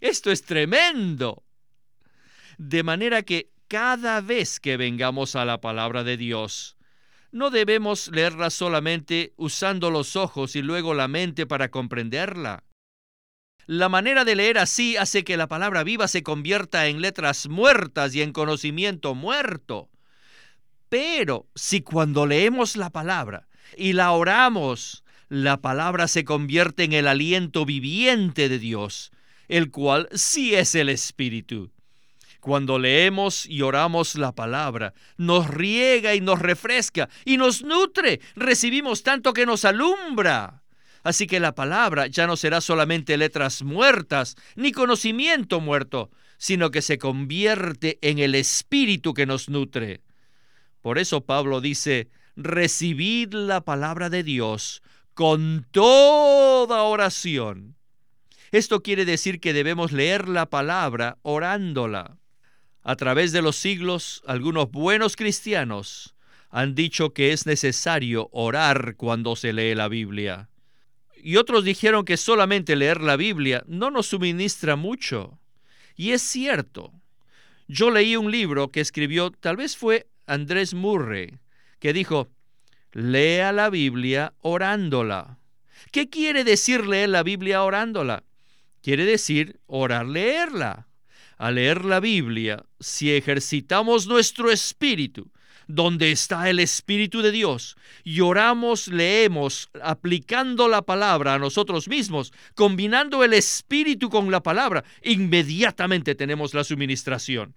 Esto 0.00 0.30
es 0.30 0.40
tremendo. 0.40 1.44
De 2.56 2.82
manera 2.82 3.22
que 3.24 3.51
cada 3.72 4.20
vez 4.20 4.60
que 4.60 4.76
vengamos 4.76 5.34
a 5.34 5.46
la 5.46 5.62
palabra 5.62 6.04
de 6.04 6.18
Dios, 6.18 6.76
no 7.30 7.48
debemos 7.48 8.08
leerla 8.08 8.50
solamente 8.50 9.32
usando 9.38 9.90
los 9.90 10.14
ojos 10.14 10.56
y 10.56 10.60
luego 10.60 10.92
la 10.92 11.08
mente 11.08 11.46
para 11.46 11.70
comprenderla. 11.70 12.64
La 13.64 13.88
manera 13.88 14.26
de 14.26 14.36
leer 14.36 14.58
así 14.58 14.98
hace 14.98 15.24
que 15.24 15.38
la 15.38 15.48
palabra 15.48 15.84
viva 15.84 16.06
se 16.06 16.22
convierta 16.22 16.86
en 16.86 17.00
letras 17.00 17.48
muertas 17.48 18.14
y 18.14 18.20
en 18.20 18.34
conocimiento 18.34 19.14
muerto. 19.14 19.88
Pero 20.90 21.48
si 21.54 21.80
cuando 21.80 22.26
leemos 22.26 22.76
la 22.76 22.90
palabra 22.90 23.48
y 23.74 23.94
la 23.94 24.12
oramos, 24.12 25.02
la 25.30 25.62
palabra 25.62 26.08
se 26.08 26.26
convierte 26.26 26.84
en 26.84 26.92
el 26.92 27.08
aliento 27.08 27.64
viviente 27.64 28.50
de 28.50 28.58
Dios, 28.58 29.12
el 29.48 29.70
cual 29.70 30.10
sí 30.12 30.54
es 30.54 30.74
el 30.74 30.90
Espíritu. 30.90 31.72
Cuando 32.42 32.80
leemos 32.80 33.46
y 33.46 33.62
oramos 33.62 34.16
la 34.16 34.32
palabra, 34.32 34.94
nos 35.16 35.48
riega 35.48 36.16
y 36.16 36.20
nos 36.20 36.40
refresca 36.40 37.08
y 37.24 37.36
nos 37.36 37.62
nutre. 37.62 38.20
Recibimos 38.34 39.04
tanto 39.04 39.32
que 39.32 39.46
nos 39.46 39.64
alumbra. 39.64 40.64
Así 41.04 41.28
que 41.28 41.38
la 41.38 41.54
palabra 41.54 42.08
ya 42.08 42.26
no 42.26 42.36
será 42.36 42.60
solamente 42.60 43.16
letras 43.16 43.62
muertas 43.62 44.34
ni 44.56 44.72
conocimiento 44.72 45.60
muerto, 45.60 46.10
sino 46.36 46.72
que 46.72 46.82
se 46.82 46.98
convierte 46.98 48.00
en 48.02 48.18
el 48.18 48.34
espíritu 48.34 49.14
que 49.14 49.24
nos 49.24 49.48
nutre. 49.48 50.00
Por 50.80 50.98
eso 50.98 51.20
Pablo 51.20 51.60
dice, 51.60 52.08
recibid 52.34 53.34
la 53.34 53.60
palabra 53.60 54.10
de 54.10 54.24
Dios 54.24 54.82
con 55.14 55.64
toda 55.70 56.82
oración. 56.82 57.76
Esto 58.50 58.82
quiere 58.82 59.04
decir 59.04 59.38
que 59.38 59.52
debemos 59.52 59.92
leer 59.92 60.28
la 60.28 60.46
palabra 60.46 61.18
orándola. 61.22 62.18
A 62.82 62.96
través 62.96 63.32
de 63.32 63.42
los 63.42 63.56
siglos, 63.56 64.22
algunos 64.26 64.70
buenos 64.70 65.14
cristianos 65.14 66.14
han 66.50 66.74
dicho 66.74 67.14
que 67.14 67.32
es 67.32 67.46
necesario 67.46 68.28
orar 68.32 68.96
cuando 68.96 69.36
se 69.36 69.52
lee 69.52 69.74
la 69.74 69.88
Biblia. 69.88 70.48
Y 71.16 71.36
otros 71.36 71.64
dijeron 71.64 72.04
que 72.04 72.16
solamente 72.16 72.74
leer 72.74 73.00
la 73.00 73.16
Biblia 73.16 73.62
no 73.68 73.90
nos 73.90 74.08
suministra 74.08 74.74
mucho. 74.74 75.38
Y 75.94 76.10
es 76.10 76.22
cierto. 76.22 76.92
Yo 77.68 77.90
leí 77.90 78.16
un 78.16 78.30
libro 78.30 78.68
que 78.68 78.80
escribió, 78.80 79.30
tal 79.30 79.56
vez 79.56 79.76
fue 79.76 80.08
Andrés 80.26 80.74
Murray, 80.74 81.38
que 81.78 81.92
dijo, 81.92 82.28
lea 82.92 83.52
la 83.52 83.70
Biblia 83.70 84.34
orándola. 84.40 85.38
¿Qué 85.92 86.10
quiere 86.10 86.42
decir 86.42 86.86
leer 86.86 87.10
la 87.10 87.22
Biblia 87.22 87.62
orándola? 87.62 88.24
Quiere 88.82 89.04
decir 89.04 89.60
orar 89.66 90.06
leerla. 90.06 90.88
Al 91.42 91.56
leer 91.56 91.84
la 91.84 91.98
Biblia, 91.98 92.64
si 92.78 93.12
ejercitamos 93.12 94.06
nuestro 94.06 94.52
espíritu, 94.52 95.28
donde 95.66 96.12
está 96.12 96.48
el 96.48 96.60
Espíritu 96.60 97.20
de 97.20 97.32
Dios, 97.32 97.74
y 98.04 98.20
oramos, 98.20 98.86
leemos, 98.86 99.68
aplicando 99.82 100.68
la 100.68 100.82
palabra 100.82 101.34
a 101.34 101.40
nosotros 101.40 101.88
mismos, 101.88 102.32
combinando 102.54 103.24
el 103.24 103.32
Espíritu 103.32 104.08
con 104.08 104.30
la 104.30 104.40
palabra, 104.40 104.84
inmediatamente 105.02 106.14
tenemos 106.14 106.54
la 106.54 106.62
suministración. 106.62 107.56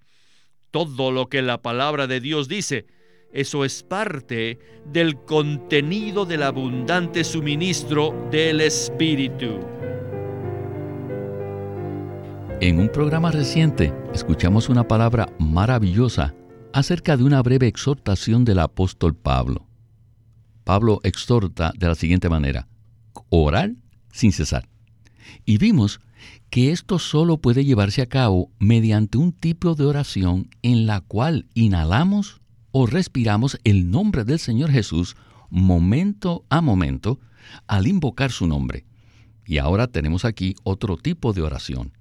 Todo 0.72 1.12
lo 1.12 1.27
que 1.27 1.44
la 1.44 1.62
palabra 1.62 2.08
de 2.08 2.22
Dios 2.22 2.48
dice, 2.48 2.88
eso 3.32 3.65
es 3.65 3.84
parte 3.84 4.58
del 4.88 5.15
contenido 5.25 6.25
del 6.25 6.42
abundante 6.42 7.24
suministro 7.24 8.30
del 8.32 8.62
Espíritu. 8.62 9.60
En 12.66 12.80
un 12.80 12.90
programa 12.90 13.30
reciente 13.30 13.94
escuchamos 14.12 14.70
una 14.70 14.88
palabra 14.88 15.32
maravillosa 15.38 16.34
acerca 16.74 17.16
de 17.16 17.24
una 17.24 17.44
breve 17.44 17.68
exhortación 17.68 18.44
del 18.44 18.58
apóstol 18.58 19.16
Pablo. 19.16 19.68
Pablo 20.64 21.00
exhorta 21.04 21.74
de 21.78 21.88
la 21.88 21.94
siguiente 21.94 22.28
manera, 22.28 22.68
orar 23.30 23.76
sin 24.12 24.32
cesar. 24.32 24.68
Y 25.46 25.60
vimos 25.60 26.02
que 26.50 26.72
esto 26.72 26.98
solo 26.98 27.38
puede 27.38 27.66
llevarse 27.66 28.02
a 28.02 28.10
cabo 28.10 28.50
mediante 28.58 29.20
un 29.20 29.32
tipo 29.32 29.76
de 29.76 29.86
oración 29.86 30.50
en 30.64 30.88
la 30.88 31.02
cual 31.02 31.46
inhalamos 31.54 32.42
o 32.72 32.88
respiramos 32.88 33.60
el 33.64 33.92
nombre 33.92 34.24
del 34.24 34.40
Señor 34.40 34.72
Jesús 34.72 35.16
momento 35.52 36.46
a 36.50 36.62
momento 36.62 37.20
al 37.68 37.86
invocar 37.86 38.32
su 38.32 38.48
nombre. 38.48 38.88
Y 39.46 39.60
ahora 39.60 39.86
tenemos 39.86 40.26
aquí 40.26 40.56
otro 40.64 40.98
tipo 40.98 41.32
de 41.32 41.44
oración. 41.44 41.94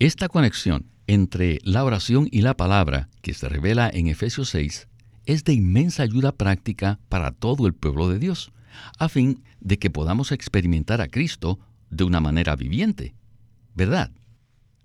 Esta 0.00 0.30
conexión 0.30 0.86
entre 1.06 1.58
la 1.62 1.84
oración 1.84 2.26
y 2.32 2.40
la 2.40 2.56
palabra 2.56 3.10
que 3.20 3.34
se 3.34 3.50
revela 3.50 3.90
en 3.92 4.06
Efesios 4.06 4.48
6 4.48 4.88
es 5.26 5.44
de 5.44 5.52
inmensa 5.52 6.02
ayuda 6.02 6.32
práctica 6.32 6.98
para 7.10 7.32
todo 7.32 7.66
el 7.66 7.74
pueblo 7.74 8.08
de 8.08 8.18
Dios, 8.18 8.50
a 8.98 9.10
fin 9.10 9.44
de 9.60 9.78
que 9.78 9.90
podamos 9.90 10.32
experimentar 10.32 11.02
a 11.02 11.08
Cristo 11.08 11.58
de 11.90 12.04
una 12.04 12.18
manera 12.18 12.56
viviente. 12.56 13.14
¿Verdad? 13.74 14.10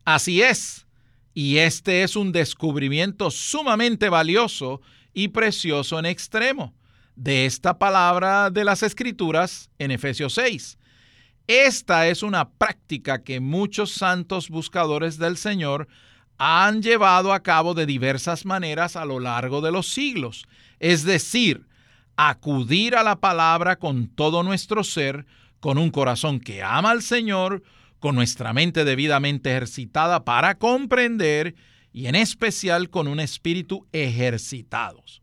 Así 0.03 0.41
es. 0.41 0.85
Y 1.33 1.59
este 1.59 2.03
es 2.03 2.17
un 2.17 2.33
descubrimiento 2.33 3.31
sumamente 3.31 4.09
valioso 4.09 4.81
y 5.13 5.29
precioso 5.29 5.97
en 5.97 6.07
extremo 6.07 6.73
de 7.15 7.45
esta 7.45 7.79
palabra 7.79 8.49
de 8.49 8.65
las 8.65 8.83
Escrituras 8.83 9.69
en 9.79 9.91
Efesios 9.91 10.33
6. 10.33 10.77
Esta 11.47 12.07
es 12.07 12.23
una 12.23 12.49
práctica 12.49 13.23
que 13.23 13.39
muchos 13.39 13.91
santos 13.91 14.49
buscadores 14.49 15.19
del 15.19 15.37
Señor 15.37 15.87
han 16.37 16.81
llevado 16.81 17.33
a 17.33 17.41
cabo 17.43 17.75
de 17.75 17.85
diversas 17.85 18.45
maneras 18.45 18.95
a 18.95 19.05
lo 19.05 19.19
largo 19.19 19.61
de 19.61 19.71
los 19.71 19.87
siglos. 19.87 20.45
Es 20.79 21.03
decir, 21.03 21.67
acudir 22.17 22.95
a 22.95 23.03
la 23.03 23.17
palabra 23.17 23.77
con 23.77 24.07
todo 24.07 24.41
nuestro 24.41 24.83
ser, 24.83 25.27
con 25.59 25.77
un 25.77 25.91
corazón 25.91 26.39
que 26.39 26.63
ama 26.63 26.91
al 26.91 27.03
Señor, 27.03 27.63
con 27.99 28.15
nuestra 28.15 28.51
mente 28.51 28.83
debidamente 28.83 29.51
ejercitada 29.51 30.25
para 30.25 30.55
comprender 30.55 31.55
y 31.93 32.07
en 32.07 32.15
especial 32.15 32.89
con 32.89 33.07
un 33.07 33.19
espíritu 33.19 33.87
ejercitados. 33.91 35.21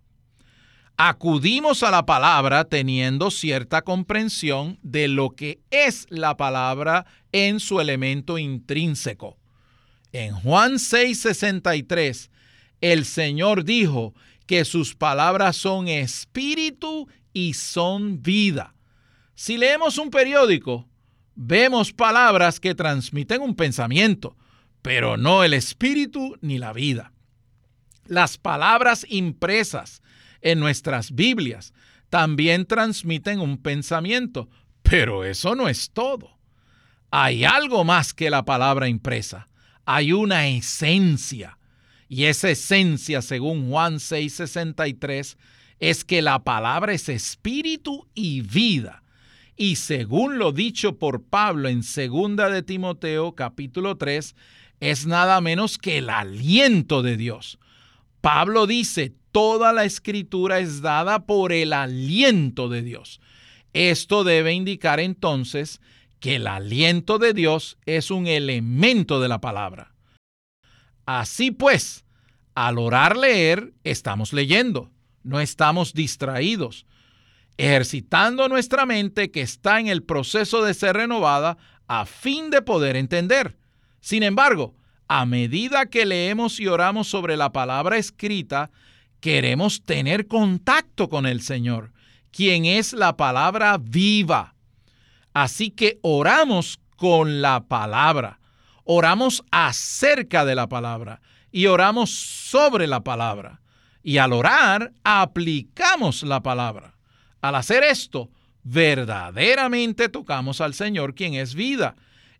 Acudimos 0.96 1.82
a 1.82 1.90
la 1.90 2.04
palabra 2.04 2.64
teniendo 2.64 3.30
cierta 3.30 3.82
comprensión 3.82 4.78
de 4.82 5.08
lo 5.08 5.30
que 5.30 5.60
es 5.70 6.06
la 6.10 6.36
palabra 6.36 7.06
en 7.32 7.60
su 7.60 7.80
elemento 7.80 8.38
intrínseco. 8.38 9.38
En 10.12 10.34
Juan 10.34 10.74
6:63, 10.74 12.30
el 12.80 13.04
Señor 13.04 13.64
dijo 13.64 14.14
que 14.46 14.64
sus 14.64 14.94
palabras 14.94 15.56
son 15.56 15.88
espíritu 15.88 17.08
y 17.32 17.54
son 17.54 18.22
vida. 18.22 18.74
Si 19.34 19.56
leemos 19.56 19.96
un 19.96 20.10
periódico, 20.10 20.86
vemos 21.34 21.92
palabras 21.92 22.60
que 22.60 22.74
transmiten 22.74 23.40
un 23.40 23.54
pensamiento, 23.54 24.36
pero 24.82 25.16
no 25.16 25.42
el 25.42 25.54
espíritu 25.54 26.36
ni 26.42 26.58
la 26.58 26.74
vida. 26.74 27.12
Las 28.04 28.36
palabras 28.36 29.06
impresas 29.08 30.01
en 30.42 30.60
nuestras 30.60 31.14
Biblias 31.14 31.72
también 32.10 32.66
transmiten 32.66 33.40
un 33.40 33.56
pensamiento, 33.56 34.50
pero 34.82 35.24
eso 35.24 35.54
no 35.54 35.68
es 35.68 35.90
todo. 35.90 36.38
Hay 37.10 37.44
algo 37.44 37.84
más 37.84 38.12
que 38.12 38.28
la 38.28 38.44
palabra 38.44 38.88
impresa 38.88 39.48
hay 39.84 40.12
una 40.12 40.48
esencia. 40.48 41.58
Y 42.08 42.24
esa 42.24 42.50
esencia, 42.50 43.22
según 43.22 43.70
Juan 43.70 43.98
6:63, 43.98 45.36
es 45.80 46.04
que 46.04 46.22
la 46.22 46.44
palabra 46.44 46.92
es 46.92 47.08
espíritu 47.08 48.06
y 48.14 48.42
vida. 48.42 49.02
Y 49.56 49.76
según 49.76 50.38
lo 50.38 50.52
dicho 50.52 50.98
por 50.98 51.24
Pablo 51.24 51.68
en 51.68 51.80
2 51.80 52.52
de 52.52 52.62
Timoteo 52.62 53.34
capítulo 53.34 53.96
3, 53.96 54.34
es 54.80 55.06
nada 55.06 55.40
menos 55.40 55.78
que 55.78 55.98
el 55.98 56.10
aliento 56.10 57.02
de 57.02 57.16
Dios. 57.16 57.58
Pablo 58.20 58.66
dice, 58.66 59.14
toda 59.32 59.72
la 59.72 59.84
escritura 59.84 60.60
es 60.60 60.82
dada 60.82 61.26
por 61.26 61.52
el 61.52 61.72
aliento 61.72 62.68
de 62.68 62.82
Dios. 62.82 63.20
Esto 63.72 64.22
debe 64.22 64.52
indicar 64.52 65.00
entonces 65.00 65.80
que 66.20 66.36
el 66.36 66.46
aliento 66.46 67.18
de 67.18 67.32
Dios 67.32 67.78
es 67.86 68.10
un 68.10 68.26
elemento 68.26 69.20
de 69.20 69.28
la 69.28 69.40
palabra. 69.40 69.92
Así 71.06 71.50
pues, 71.50 72.04
al 72.54 72.78
orar 72.78 73.16
leer, 73.16 73.72
estamos 73.82 74.32
leyendo, 74.32 74.90
no 75.24 75.40
estamos 75.40 75.94
distraídos, 75.94 76.86
ejercitando 77.56 78.48
nuestra 78.48 78.86
mente 78.86 79.30
que 79.30 79.40
está 79.40 79.80
en 79.80 79.88
el 79.88 80.02
proceso 80.02 80.62
de 80.62 80.74
ser 80.74 80.96
renovada 80.96 81.56
a 81.88 82.06
fin 82.06 82.50
de 82.50 82.62
poder 82.62 82.96
entender. 82.96 83.56
Sin 84.00 84.22
embargo, 84.22 84.74
a 85.08 85.26
medida 85.26 85.86
que 85.86 86.06
leemos 86.06 86.60
y 86.60 86.66
oramos 86.66 87.08
sobre 87.08 87.36
la 87.36 87.52
palabra 87.52 87.96
escrita, 87.98 88.70
queremos 89.22 89.84
tener 89.84 90.26
contacto 90.26 91.08
con 91.08 91.26
el 91.26 91.40
Señor, 91.42 91.92
quien 92.32 92.64
es 92.66 92.92
la 92.92 93.16
palabra 93.16 93.78
viva. 93.80 94.56
Así 95.32 95.70
que 95.70 96.00
oramos 96.02 96.80
con 96.96 97.40
la 97.40 97.60
palabra, 97.60 98.40
oramos 98.84 99.44
acerca 99.52 100.44
de 100.44 100.56
la 100.56 100.68
palabra 100.68 101.22
y 101.52 101.66
oramos 101.66 102.10
sobre 102.10 102.86
la 102.88 103.04
palabra. 103.04 103.60
Y 104.02 104.18
al 104.18 104.32
orar, 104.32 104.92
aplicamos 105.04 106.24
la 106.24 106.42
palabra. 106.42 106.96
Al 107.40 107.54
hacer 107.54 107.84
esto, 107.84 108.28
verdaderamente 108.64 110.08
tocamos 110.08 110.60
al 110.60 110.74
Señor, 110.74 111.14
quien 111.14 111.34
es 111.34 111.54
vida. 111.54 111.94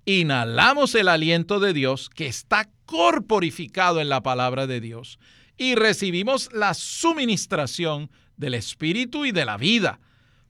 Inhalamos 0.05 0.97
el 0.97 1.07
aliento 1.07 1.61
de 1.61 1.73
Dios 1.75 2.11
que 2.11 2.27
está 2.27 2.69
corporificado 2.87 4.01
en 4.01 4.09
la 4.09 4.25
palabra 4.25 4.67
de 4.67 4.81
Dios 4.81 5.21
y 5.57 5.75
recibimos 5.75 6.51
la 6.53 6.75
suministración 6.75 8.11
del 8.37 8.55
Espíritu 8.55 9.25
y 9.25 9.33
de 9.33 9.45
la 9.45 9.57
vida, 9.57 10.01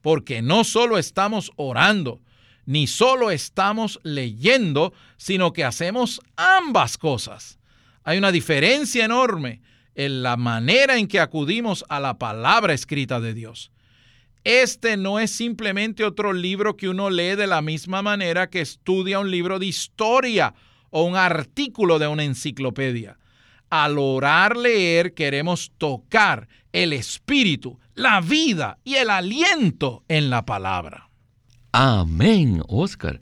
porque 0.01 0.43
no 0.43 0.65
solo 0.65 0.99
estamos 0.99 1.53
orando, 1.57 2.21
ni 2.65 2.87
solo 2.87 3.31
estamos 3.31 4.01
leyendo, 4.03 4.93
sino 5.17 5.53
que 5.53 5.65
hacemos 5.65 6.21
ambas 6.37 6.97
cosas. 6.97 7.59
Hay 8.05 8.19
una 8.19 8.33
diferencia 8.33 9.05
enorme 9.05 9.61
en 9.95 10.23
la 10.23 10.37
manera 10.37 10.97
en 10.97 11.07
que 11.07 11.21
acudimos 11.21 11.85
a 11.89 12.01
la 12.01 12.19
palabra 12.19 12.73
escrita 12.73 13.21
de 13.21 13.35
Dios. 13.35 13.71
Este 14.45 14.97
no 14.97 15.21
es 15.21 15.31
simplemente 15.31 16.05
otro 16.05 16.33
libro 16.33 16.77
que 16.77 16.89
uno 16.89 17.11
lee 17.11 17.37
de 17.37 17.47
la 17.47 17.63
misma 17.63 18.03
manera 18.03 18.51
que 18.51 18.61
estudia 18.61 19.21
un 19.21 19.31
libro 19.31 19.59
de 19.59 19.67
historia 19.67 20.55
o 20.91 21.05
un 21.05 21.17
artículo 21.17 21.99
de 21.99 22.09
una 22.09 22.25
enciclopedia. 22.25 23.19
Al 23.73 23.99
orar 23.99 24.55
leer 24.55 25.15
queremos 25.15 25.73
tocar 25.79 26.47
el 26.73 26.93
espíritu, 26.93 27.79
la 27.95 28.21
vida 28.21 28.77
y 28.85 28.97
el 28.97 29.09
aliento 29.09 30.05
en 30.09 30.29
la 30.29 30.45
palabra. 30.45 31.09
Amén, 31.73 32.63
Oscar. 32.69 33.21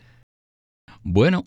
Bueno, 1.04 1.44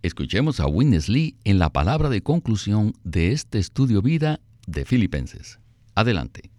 escuchemos 0.00 0.58
a 0.58 0.68
Witness 0.68 1.10
Lee 1.10 1.36
en 1.44 1.58
la 1.58 1.68
palabra 1.68 2.08
de 2.08 2.22
conclusión 2.22 2.94
de 3.04 3.32
este 3.32 3.58
estudio 3.58 4.00
vida 4.00 4.40
de 4.66 4.86
Filipenses. 4.86 5.60
Adelante. 5.94 6.50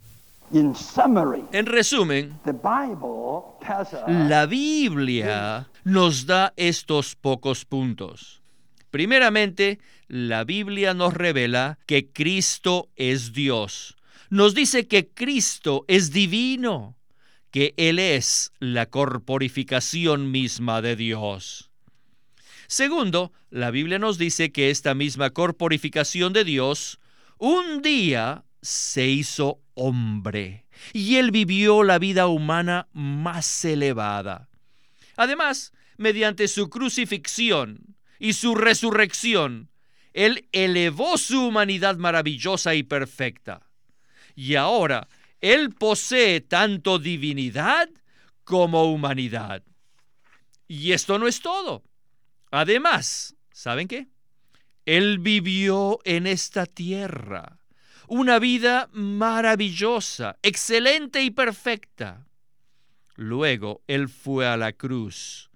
En 0.51 1.65
resumen, 1.65 2.39
la 4.05 4.45
Biblia 4.45 5.67
nos 5.83 6.27
da 6.27 6.53
estos 6.57 7.15
pocos 7.15 7.65
puntos. 7.65 8.43
Primeramente, 8.91 9.79
la 10.07 10.43
Biblia 10.43 10.93
nos 10.93 11.13
revela 11.13 11.79
que 11.85 12.11
Cristo 12.11 12.89
es 12.95 13.33
Dios. 13.33 13.95
Nos 14.29 14.55
dice 14.55 14.87
que 14.87 15.09
Cristo 15.09 15.85
es 15.87 16.11
divino 16.11 16.97
que 17.51 17.73
Él 17.77 17.97
es 17.97 18.51
la 18.59 18.87
corporificación 18.87 20.31
misma 20.31 20.81
de 20.81 20.95
Dios. 20.95 21.71
Segundo, 22.67 23.31
la 23.49 23.71
Biblia 23.71 23.97
nos 23.97 24.17
dice 24.17 24.51
que 24.51 24.69
esta 24.69 24.93
misma 24.93 25.29
corporificación 25.29 26.33
de 26.33 26.43
Dios 26.43 26.99
un 27.37 27.81
día 27.81 28.43
se 28.61 29.07
hizo 29.07 29.61
hombre 29.73 30.65
y 30.91 31.15
él 31.15 31.31
vivió 31.31 31.83
la 31.83 31.99
vida 31.99 32.27
humana 32.27 32.87
más 32.93 33.63
elevada. 33.63 34.49
Además, 35.15 35.71
mediante 35.97 36.47
su 36.47 36.69
crucifixión 36.69 37.95
y 38.19 38.33
su 38.33 38.55
resurrección, 38.55 39.69
él 40.17 40.49
elevó 40.51 41.15
su 41.19 41.45
humanidad 41.45 41.97
maravillosa 41.97 42.73
y 42.73 42.81
perfecta. 42.81 43.69
Y 44.35 44.55
ahora, 44.55 45.07
él 45.41 45.75
posee 45.75 46.41
tanto 46.41 46.97
divinidad 46.97 47.87
como 48.43 48.91
humanidad. 48.91 49.61
Y 50.67 50.93
esto 50.93 51.19
no 51.19 51.27
es 51.27 51.39
todo. 51.39 51.83
Además, 52.49 53.35
¿saben 53.51 53.87
qué? 53.87 54.07
Él 54.87 55.19
vivió 55.19 55.99
en 56.03 56.25
esta 56.25 56.65
tierra 56.65 57.59
una 58.07 58.39
vida 58.39 58.89
maravillosa, 58.93 60.39
excelente 60.41 61.21
y 61.21 61.29
perfecta. 61.29 62.25
Luego 63.15 63.83
Él 63.85 64.09
fue 64.09 64.47
a 64.47 64.57
la 64.57 64.73
cruz 64.73 65.51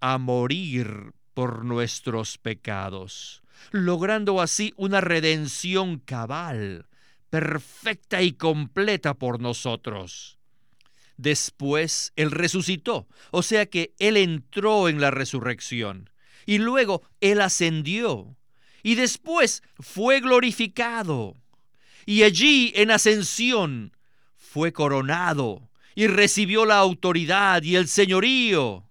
a 0.00 0.18
morir 0.18 1.14
por 1.32 1.64
nuestros 1.64 2.36
pecados, 2.36 3.42
logrando 3.70 4.40
así 4.40 4.72
una 4.76 5.00
redención 5.00 5.98
cabal, 5.98 6.86
perfecta 7.30 8.22
y 8.22 8.32
completa 8.32 9.14
por 9.14 9.40
nosotros. 9.40 10.38
Después 11.16 12.12
Él 12.16 12.30
resucitó, 12.30 13.06
o 13.30 13.42
sea 13.42 13.66
que 13.66 13.94
Él 13.98 14.16
entró 14.16 14.88
en 14.88 15.00
la 15.00 15.10
resurrección, 15.10 16.10
y 16.46 16.58
luego 16.58 17.02
Él 17.20 17.40
ascendió, 17.40 18.36
y 18.82 18.94
después 18.94 19.62
fue 19.78 20.20
glorificado, 20.20 21.36
y 22.06 22.22
allí 22.22 22.72
en 22.74 22.90
ascensión 22.90 23.92
fue 24.34 24.72
coronado, 24.72 25.68
y 25.94 26.06
recibió 26.06 26.64
la 26.64 26.78
autoridad 26.78 27.62
y 27.62 27.76
el 27.76 27.86
señorío. 27.86 28.88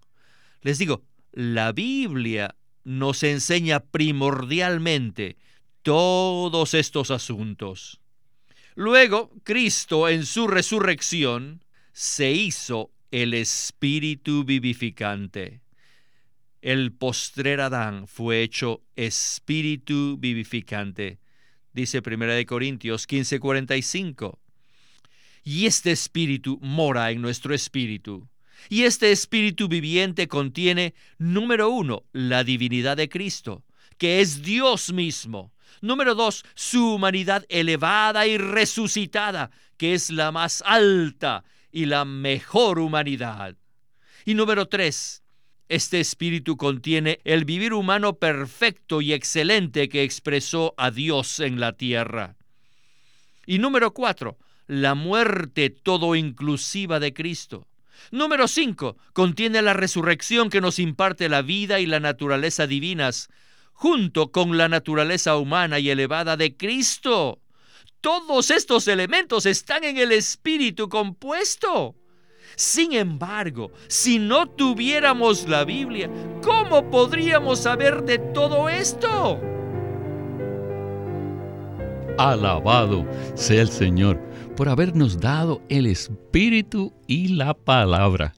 Les 0.61 0.77
digo, 0.77 1.03
la 1.31 1.71
Biblia 1.71 2.55
nos 2.83 3.23
enseña 3.23 3.79
primordialmente 3.79 5.37
todos 5.83 6.73
estos 6.73 7.11
asuntos. 7.11 7.99
Luego, 8.75 9.31
Cristo 9.43 10.07
en 10.07 10.25
su 10.25 10.47
resurrección 10.47 11.63
se 11.91 12.31
hizo 12.31 12.91
el 13.11 13.33
espíritu 13.33 14.43
vivificante. 14.43 15.61
El 16.61 16.91
postrer 16.91 17.61
Adán 17.61 18.07
fue 18.07 18.43
hecho 18.43 18.83
espíritu 18.95 20.17
vivificante, 20.17 21.19
dice 21.73 22.01
1 22.01 22.45
Corintios 22.45 23.07
15:45. 23.07 24.39
Y 25.43 25.65
este 25.65 25.91
espíritu 25.91 26.59
mora 26.61 27.11
en 27.11 27.21
nuestro 27.21 27.53
espíritu. 27.53 28.29
Y 28.67 28.83
este 28.83 29.11
espíritu 29.11 29.67
viviente 29.67 30.27
contiene, 30.27 30.93
número 31.17 31.69
uno, 31.69 32.03
la 32.11 32.43
divinidad 32.43 32.97
de 32.97 33.07
Cristo, 33.07 33.63
que 33.97 34.19
es 34.19 34.41
Dios 34.41 34.91
mismo, 34.91 35.51
Número 35.81 36.13
dos, 36.15 36.43
su 36.55 36.95
humanidad 36.95 37.45
elevada 37.49 38.27
y 38.27 38.37
resucitada, 38.37 39.51
que 39.77 39.93
es 39.93 40.09
la 40.09 40.31
más 40.31 40.61
alta 40.65 41.43
y 41.71 41.85
la 41.85 42.05
mejor 42.05 42.79
humanidad. 42.79 43.55
Y 44.25 44.33
número 44.33 44.67
tres, 44.67 45.23
este 45.69 45.99
espíritu 45.99 46.57
contiene 46.57 47.21
el 47.23 47.45
vivir 47.45 47.73
humano 47.73 48.15
perfecto 48.17 49.01
y 49.01 49.13
excelente 49.13 49.87
que 49.87 50.03
expresó 50.03 50.73
a 50.77 50.91
Dios 50.91 51.39
en 51.39 51.59
la 51.59 51.73
tierra. 51.73 52.35
Y 53.45 53.59
número 53.59 53.93
cuatro, 53.93 54.37
la 54.67 54.95
muerte 54.95 55.69
todo 55.69 56.15
inclusiva 56.15 56.99
de 56.99 57.13
Cristo. 57.13 57.67
Número 58.11 58.47
cinco, 58.47 58.97
contiene 59.13 59.61
la 59.61 59.73
resurrección 59.73 60.49
que 60.49 60.61
nos 60.61 60.79
imparte 60.79 61.29
la 61.29 61.41
vida 61.41 61.79
y 61.79 61.85
la 61.85 61.99
naturaleza 61.99 62.67
divinas, 62.67 63.29
junto 63.73 64.31
con 64.31 64.57
la 64.57 64.67
naturaleza 64.67 65.37
humana 65.37 65.79
y 65.79 65.89
elevada 65.89 66.37
de 66.37 66.57
Cristo. 66.57 67.39
Todos 68.01 68.51
estos 68.51 68.87
elementos 68.87 69.45
están 69.45 69.83
en 69.83 69.97
el 69.97 70.11
espíritu 70.11 70.89
compuesto. 70.89 71.95
Sin 72.55 72.93
embargo, 72.93 73.71
si 73.87 74.19
no 74.19 74.47
tuviéramos 74.47 75.47
la 75.47 75.63
Biblia, 75.63 76.09
¿cómo 76.43 76.89
podríamos 76.89 77.59
saber 77.59 78.03
de 78.03 78.19
todo 78.19 78.67
esto? 78.67 79.39
Alabado 82.17 83.05
sea 83.35 83.61
el 83.61 83.69
Señor 83.69 84.19
por 84.59 84.67
habernos 84.67 85.21
dado 85.21 85.61
el 85.69 85.85
Espíritu 85.85 86.91
y 87.07 87.29
la 87.29 87.53
palabra. 87.53 88.33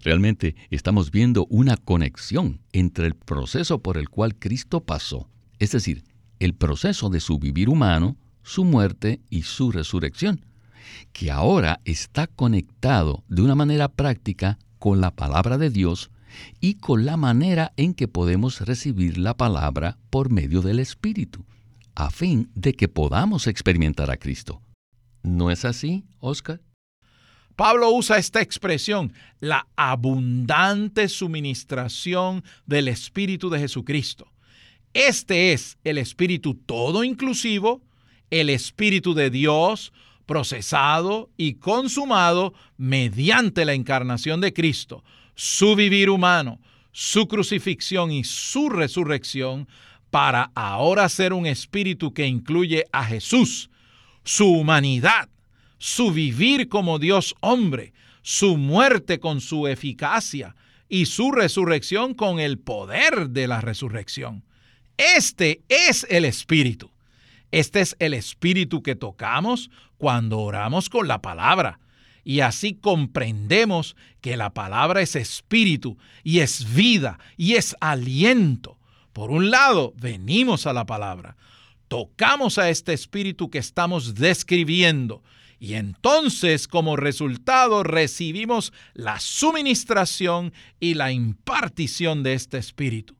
Realmente 0.00 0.54
estamos 0.68 1.10
viendo 1.10 1.46
una 1.48 1.78
conexión 1.78 2.60
entre 2.72 3.06
el 3.06 3.14
proceso 3.14 3.78
por 3.78 3.96
el 3.96 4.10
cual 4.10 4.34
Cristo 4.34 4.80
pasó, 4.80 5.30
es 5.58 5.72
decir, 5.72 6.04
el 6.40 6.52
proceso 6.52 7.08
de 7.08 7.20
su 7.20 7.38
vivir 7.38 7.70
humano, 7.70 8.18
su 8.42 8.66
muerte 8.66 9.22
y 9.30 9.44
su 9.44 9.72
resurrección, 9.72 10.44
que 11.14 11.30
ahora 11.30 11.80
está 11.86 12.26
conectado 12.26 13.24
de 13.28 13.40
una 13.40 13.54
manera 13.54 13.88
práctica 13.88 14.58
con 14.78 15.00
la 15.00 15.10
palabra 15.10 15.56
de 15.56 15.70
Dios 15.70 16.10
y 16.60 16.74
con 16.74 17.06
la 17.06 17.16
manera 17.16 17.72
en 17.78 17.94
que 17.94 18.08
podemos 18.08 18.60
recibir 18.60 19.16
la 19.16 19.38
palabra 19.38 19.96
por 20.10 20.30
medio 20.30 20.60
del 20.60 20.80
Espíritu, 20.80 21.46
a 21.94 22.10
fin 22.10 22.50
de 22.54 22.74
que 22.74 22.88
podamos 22.88 23.46
experimentar 23.46 24.10
a 24.10 24.18
Cristo. 24.18 24.60
¿No 25.22 25.50
es 25.50 25.64
así, 25.64 26.04
Oscar? 26.20 26.60
Pablo 27.56 27.90
usa 27.90 28.18
esta 28.18 28.40
expresión, 28.40 29.12
la 29.40 29.66
abundante 29.76 31.08
suministración 31.08 32.42
del 32.66 32.88
Espíritu 32.88 33.50
de 33.50 33.60
Jesucristo. 33.60 34.32
Este 34.94 35.52
es 35.52 35.78
el 35.84 35.98
Espíritu 35.98 36.54
todo 36.54 37.04
inclusivo, 37.04 37.82
el 38.30 38.50
Espíritu 38.50 39.14
de 39.14 39.30
Dios 39.30 39.92
procesado 40.26 41.30
y 41.36 41.54
consumado 41.54 42.54
mediante 42.76 43.64
la 43.64 43.74
encarnación 43.74 44.40
de 44.40 44.52
Cristo, 44.52 45.04
su 45.34 45.76
vivir 45.76 46.10
humano, 46.10 46.58
su 46.92 47.28
crucifixión 47.28 48.12
y 48.12 48.24
su 48.24 48.70
resurrección, 48.70 49.68
para 50.10 50.52
ahora 50.54 51.08
ser 51.08 51.32
un 51.32 51.46
espíritu 51.46 52.12
que 52.12 52.26
incluye 52.26 52.84
a 52.92 53.04
Jesús, 53.04 53.70
su 54.24 54.50
humanidad, 54.50 55.28
su 55.78 56.12
vivir 56.12 56.68
como 56.68 56.98
Dios 56.98 57.34
hombre, 57.40 57.92
su 58.22 58.56
muerte 58.56 59.18
con 59.18 59.40
su 59.40 59.66
eficacia 59.66 60.54
y 60.88 61.06
su 61.06 61.32
resurrección 61.32 62.14
con 62.14 62.38
el 62.38 62.58
poder 62.58 63.30
de 63.30 63.48
la 63.48 63.60
resurrección. 63.60 64.44
Este 64.96 65.62
es 65.68 66.06
el 66.10 66.24
Espíritu. 66.24 66.90
Este 67.50 67.80
es 67.80 67.96
el 67.98 68.14
Espíritu 68.14 68.82
que 68.82 68.94
tocamos 68.94 69.70
cuando 69.98 70.40
oramos 70.40 70.88
con 70.88 71.08
la 71.08 71.20
palabra. 71.20 71.80
Y 72.24 72.40
así 72.40 72.74
comprendemos 72.74 73.96
que 74.20 74.36
la 74.36 74.54
palabra 74.54 75.00
es 75.00 75.16
espíritu 75.16 75.98
y 76.22 76.38
es 76.38 76.72
vida 76.74 77.18
y 77.36 77.54
es 77.54 77.74
aliento. 77.80 78.78
Por 79.12 79.30
un 79.30 79.50
lado, 79.50 79.92
venimos 79.96 80.66
a 80.66 80.72
la 80.72 80.86
palabra, 80.86 81.36
tocamos 81.92 82.56
a 82.56 82.70
este 82.70 82.94
espíritu 82.94 83.50
que 83.50 83.58
estamos 83.58 84.14
describiendo 84.14 85.22
y 85.60 85.74
entonces 85.74 86.66
como 86.66 86.96
resultado 86.96 87.82
recibimos 87.82 88.72
la 88.94 89.20
suministración 89.20 90.54
y 90.80 90.94
la 90.94 91.12
impartición 91.12 92.22
de 92.22 92.32
este 92.32 92.56
Espíritu. 92.56 93.14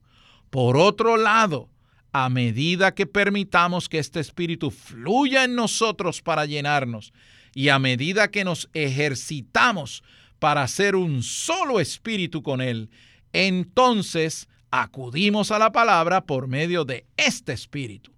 Por 0.49 0.75
otro 0.75 1.17
lado, 1.17 1.69
a 2.13 2.29
medida 2.29 2.95
que 2.95 3.05
permitamos 3.05 3.87
que 3.87 3.99
este 3.99 4.19
Espíritu 4.19 4.71
fluya 4.71 5.43
en 5.43 5.53
nosotros 5.53 6.23
para 6.23 6.47
llenarnos 6.47 7.13
y 7.53 7.69
a 7.69 7.77
medida 7.77 8.31
que 8.31 8.43
nos 8.43 8.71
ejercitamos 8.73 10.01
para 10.39 10.67
ser 10.67 10.95
un 10.95 11.21
solo 11.21 11.79
Espíritu 11.79 12.41
con 12.41 12.59
Él, 12.59 12.89
entonces 13.33 14.47
acudimos 14.71 15.51
a 15.51 15.59
la 15.59 15.71
palabra 15.71 16.25
por 16.25 16.47
medio 16.47 16.85
de 16.85 17.05
este 17.17 17.53
Espíritu. 17.53 18.12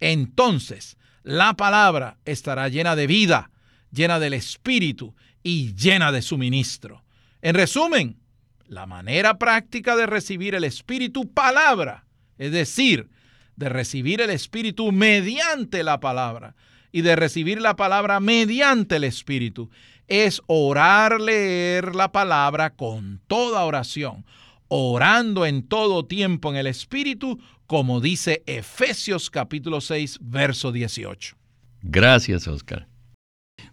Entonces, 0.00 0.96
la 1.22 1.54
palabra 1.54 2.18
estará 2.24 2.68
llena 2.68 2.96
de 2.96 3.06
vida, 3.06 3.50
llena 3.90 4.18
del 4.18 4.34
Espíritu 4.34 5.14
y 5.42 5.74
llena 5.74 6.12
de 6.12 6.22
suministro. 6.22 7.04
En 7.42 7.54
resumen, 7.54 8.18
la 8.66 8.86
manera 8.86 9.38
práctica 9.38 9.96
de 9.96 10.06
recibir 10.06 10.54
el 10.54 10.64
Espíritu 10.64 11.32
palabra, 11.32 12.04
es 12.36 12.52
decir, 12.52 13.08
de 13.56 13.68
recibir 13.68 14.20
el 14.20 14.30
Espíritu 14.30 14.92
mediante 14.92 15.82
la 15.82 16.00
palabra 16.00 16.54
y 16.92 17.02
de 17.02 17.16
recibir 17.16 17.60
la 17.60 17.76
palabra 17.76 18.20
mediante 18.20 18.96
el 18.96 19.04
Espíritu, 19.04 19.70
es 20.06 20.40
orar, 20.46 21.20
leer 21.20 21.94
la 21.94 22.12
palabra 22.12 22.70
con 22.70 23.20
toda 23.26 23.64
oración, 23.64 24.24
orando 24.68 25.44
en 25.44 25.66
todo 25.66 26.06
tiempo 26.06 26.50
en 26.50 26.56
el 26.56 26.66
Espíritu, 26.66 27.38
como 27.68 28.00
dice 28.00 28.42
Efesios 28.46 29.28
capítulo 29.28 29.82
6, 29.82 30.20
verso 30.22 30.72
18. 30.72 31.36
Gracias, 31.82 32.48
Oscar. 32.48 32.88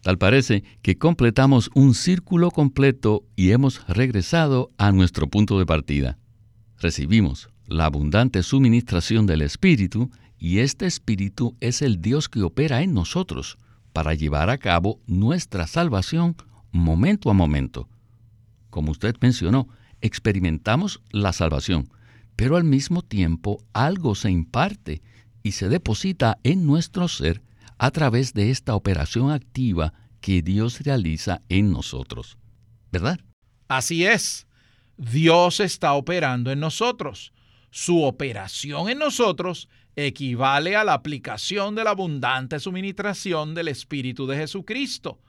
Tal 0.02 0.18
parece 0.18 0.66
que 0.82 0.98
completamos 0.98 1.70
un 1.76 1.94
círculo 1.94 2.52
completo 2.52 3.24
y 3.38 3.52
hemos 3.52 3.88
regresado 3.88 4.70
a 4.78 4.92
nuestro 4.92 5.30
punto 5.30 5.58
de 5.60 5.66
partida. 5.66 6.18
Recibimos 6.78 7.50
la 7.68 7.86
abundante 7.86 8.44
suministración 8.44 9.28
del 9.28 9.42
Espíritu 9.42 10.12
y 10.38 10.60
este 10.60 10.88
Espíritu 10.88 11.56
es 11.62 11.82
el 11.82 12.02
Dios 12.02 12.28
que 12.28 12.42
opera 12.42 12.82
en 12.82 12.94
nosotros 12.94 13.58
para 13.94 14.14
llevar 14.14 14.50
a 14.50 14.58
cabo 14.58 15.00
nuestra 15.08 15.68
salvación 15.68 16.36
momento 16.74 17.30
a 17.30 17.34
momento. 17.34 17.88
Como 18.70 18.92
usted 18.92 19.16
mencionó, 19.22 19.70
experimentamos 20.02 21.02
la 21.12 21.32
salvación, 21.32 21.88
pero 22.36 22.58
al 22.58 22.64
mismo 22.64 23.02
tiempo 23.02 23.64
algo 23.74 24.16
se 24.16 24.32
imparte 24.32 25.02
y 25.44 25.54
se 25.54 25.70
deposita 25.70 26.38
en 26.44 26.66
nuestro 26.66 27.08
ser 27.08 27.42
a 27.78 27.92
través 27.92 28.34
de 28.34 28.52
esta 28.52 28.76
operación 28.76 29.32
activa 29.32 29.94
que 30.22 30.42
Dios 30.42 30.80
realiza 30.82 31.42
en 31.50 31.72
nosotros. 31.72 32.38
¿Verdad? 32.92 33.20
Así 33.68 34.06
es. 34.06 34.48
Dios 34.98 35.60
está 35.60 35.94
operando 35.94 36.52
en 36.52 36.60
nosotros. 36.60 37.34
Su 37.70 38.04
operación 38.04 38.90
en 38.90 39.00
nosotros 39.00 39.68
equivale 39.96 40.76
a 40.76 40.84
la 40.84 40.94
aplicación 40.94 41.76
de 41.76 41.84
la 41.84 41.92
abundante 41.92 42.60
suministración 42.60 43.54
del 43.54 43.68
Espíritu 43.68 44.28
de 44.28 44.38
Jesucristo. 44.38 45.20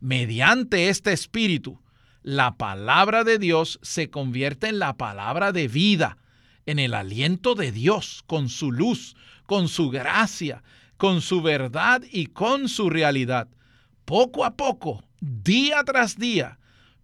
Mediante 0.00 0.88
este 0.88 1.12
Espíritu, 1.12 1.80
la 2.22 2.56
palabra 2.56 3.24
de 3.24 3.38
Dios 3.38 3.78
se 3.82 4.10
convierte 4.10 4.68
en 4.68 4.78
la 4.78 4.96
palabra 4.96 5.52
de 5.52 5.68
vida, 5.68 6.18
en 6.66 6.78
el 6.78 6.94
aliento 6.94 7.54
de 7.54 7.72
Dios, 7.72 8.22
con 8.26 8.48
su 8.48 8.72
luz, 8.72 9.16
con 9.46 9.68
su 9.68 9.90
gracia, 9.90 10.62
con 10.96 11.22
su 11.22 11.42
verdad 11.42 12.02
y 12.10 12.26
con 12.26 12.68
su 12.68 12.90
realidad. 12.90 13.48
Poco 14.04 14.44
a 14.44 14.56
poco, 14.56 15.04
día 15.20 15.82
tras 15.84 16.18
día, 16.18 16.58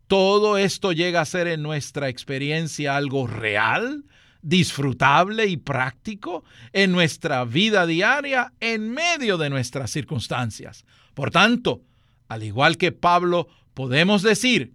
todo 0.07 0.57
esto 0.57 0.93
llega 0.93 1.21
a 1.21 1.25
ser 1.25 1.49
en 1.49 1.63
nuestra 1.63 2.09
experiencia 2.09 2.97
algo 2.97 3.27
real, 3.27 4.05
disfrutable 4.43 5.47
y 5.47 5.57
práctico 5.57 6.45
en 6.73 6.93
nuestra 6.93 7.45
vida 7.45 7.87
diaria 7.87 8.53
en 8.61 8.91
medio 8.91 9.39
de 9.39 9.51
nuestras 9.51 9.91
circunstancias. 9.91 10.85
Por 11.15 11.31
tanto, 11.33 11.83
al 12.29 12.45
igual 12.45 12.77
que 12.77 12.93
Pablo, 12.93 13.49
podemos 13.75 14.23
decir, 14.23 14.75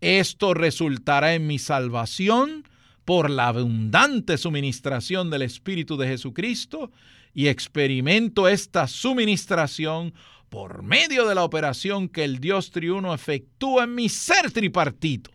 esto 0.00 0.54
resultará 0.54 1.34
en 1.34 1.46
mi 1.46 1.60
salvación 1.60 2.64
por 3.04 3.30
la 3.30 3.48
abundante 3.48 4.38
suministración 4.38 5.30
del 5.30 5.42
Espíritu 5.42 5.96
de 5.96 6.08
Jesucristo 6.08 6.90
y 7.34 7.48
experimento 7.48 8.48
esta 8.48 8.86
suministración 8.86 10.14
por 10.48 10.82
medio 10.82 11.26
de 11.26 11.34
la 11.34 11.44
operación 11.44 12.08
que 12.08 12.24
el 12.24 12.38
Dios 12.38 12.70
triuno 12.70 13.14
efectúa 13.14 13.84
en 13.84 13.94
mi 13.94 14.08
ser 14.08 14.50
tripartito. 14.50 15.30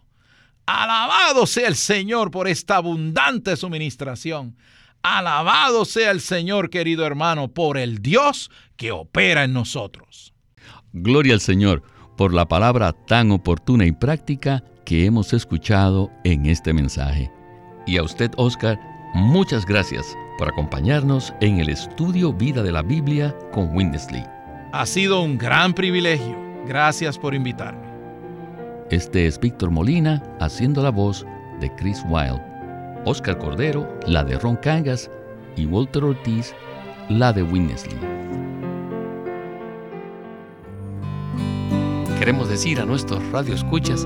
Alabado 0.67 1.47
sea 1.47 1.67
el 1.67 1.75
Señor 1.75 2.29
por 2.29 2.47
esta 2.47 2.75
abundante 2.75 3.55
suministración. 3.55 4.55
Alabado 5.01 5.85
sea 5.85 6.11
el 6.11 6.21
Señor, 6.21 6.69
querido 6.69 7.05
hermano, 7.05 7.47
por 7.47 7.77
el 7.77 7.99
Dios 7.99 8.51
que 8.75 8.91
opera 8.91 9.45
en 9.45 9.53
nosotros. 9.53 10.33
Gloria 10.91 11.33
al 11.33 11.41
Señor 11.41 11.83
por 12.17 12.33
la 12.33 12.47
palabra 12.47 12.93
tan 12.93 13.31
oportuna 13.31 13.85
y 13.85 13.91
práctica 13.91 14.63
que 14.85 15.05
hemos 15.05 15.33
escuchado 15.33 16.11
en 16.23 16.45
este 16.47 16.73
mensaje. 16.73 17.31
Y 17.87 17.97
a 17.97 18.03
usted, 18.03 18.31
Oscar, 18.35 18.77
muchas 19.13 19.65
gracias 19.65 20.15
por 20.37 20.49
acompañarnos 20.49 21.33
en 21.39 21.59
el 21.59 21.69
estudio 21.69 22.33
Vida 22.33 22.61
de 22.61 22.73
la 22.73 22.81
Biblia 22.81 23.33
con 23.53 23.73
Windesley. 23.75 24.23
Ha 24.73 24.85
sido 24.85 25.21
un 25.21 25.37
gran 25.37 25.73
privilegio. 25.73 26.37
Gracias 26.67 27.17
por 27.17 27.33
invitarme. 27.33 27.87
Este 28.91 29.25
es 29.25 29.39
Víctor 29.39 29.71
Molina 29.71 30.21
haciendo 30.41 30.83
la 30.83 30.91
voz 30.91 31.25
de 31.61 31.73
Chris 31.75 32.03
Wilde, 32.09 32.43
Oscar 33.05 33.37
Cordero, 33.37 33.87
la 34.05 34.23
de 34.25 34.37
Ron 34.37 34.57
Cangas 34.57 35.09
y 35.55 35.65
Walter 35.65 36.03
Ortiz, 36.03 36.53
la 37.07 37.31
de 37.31 37.43
Winnesley. 37.43 37.97
Queremos 42.19 42.49
decir 42.49 42.81
a 42.81 42.85
nuestros 42.85 43.25
radioescuchas, 43.31 44.05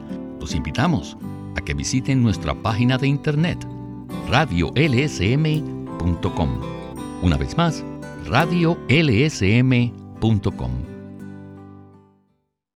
los 0.41 0.53
invitamos 0.55 1.15
a 1.55 1.61
que 1.61 1.73
visiten 1.73 2.21
nuestra 2.21 2.53
página 2.53 2.97
de 2.97 3.07
internet 3.07 3.65
radiolsm.com. 4.29 5.69
Una 7.21 7.37
vez 7.37 7.55
más, 7.55 7.83
radiolsm.com 8.25 8.81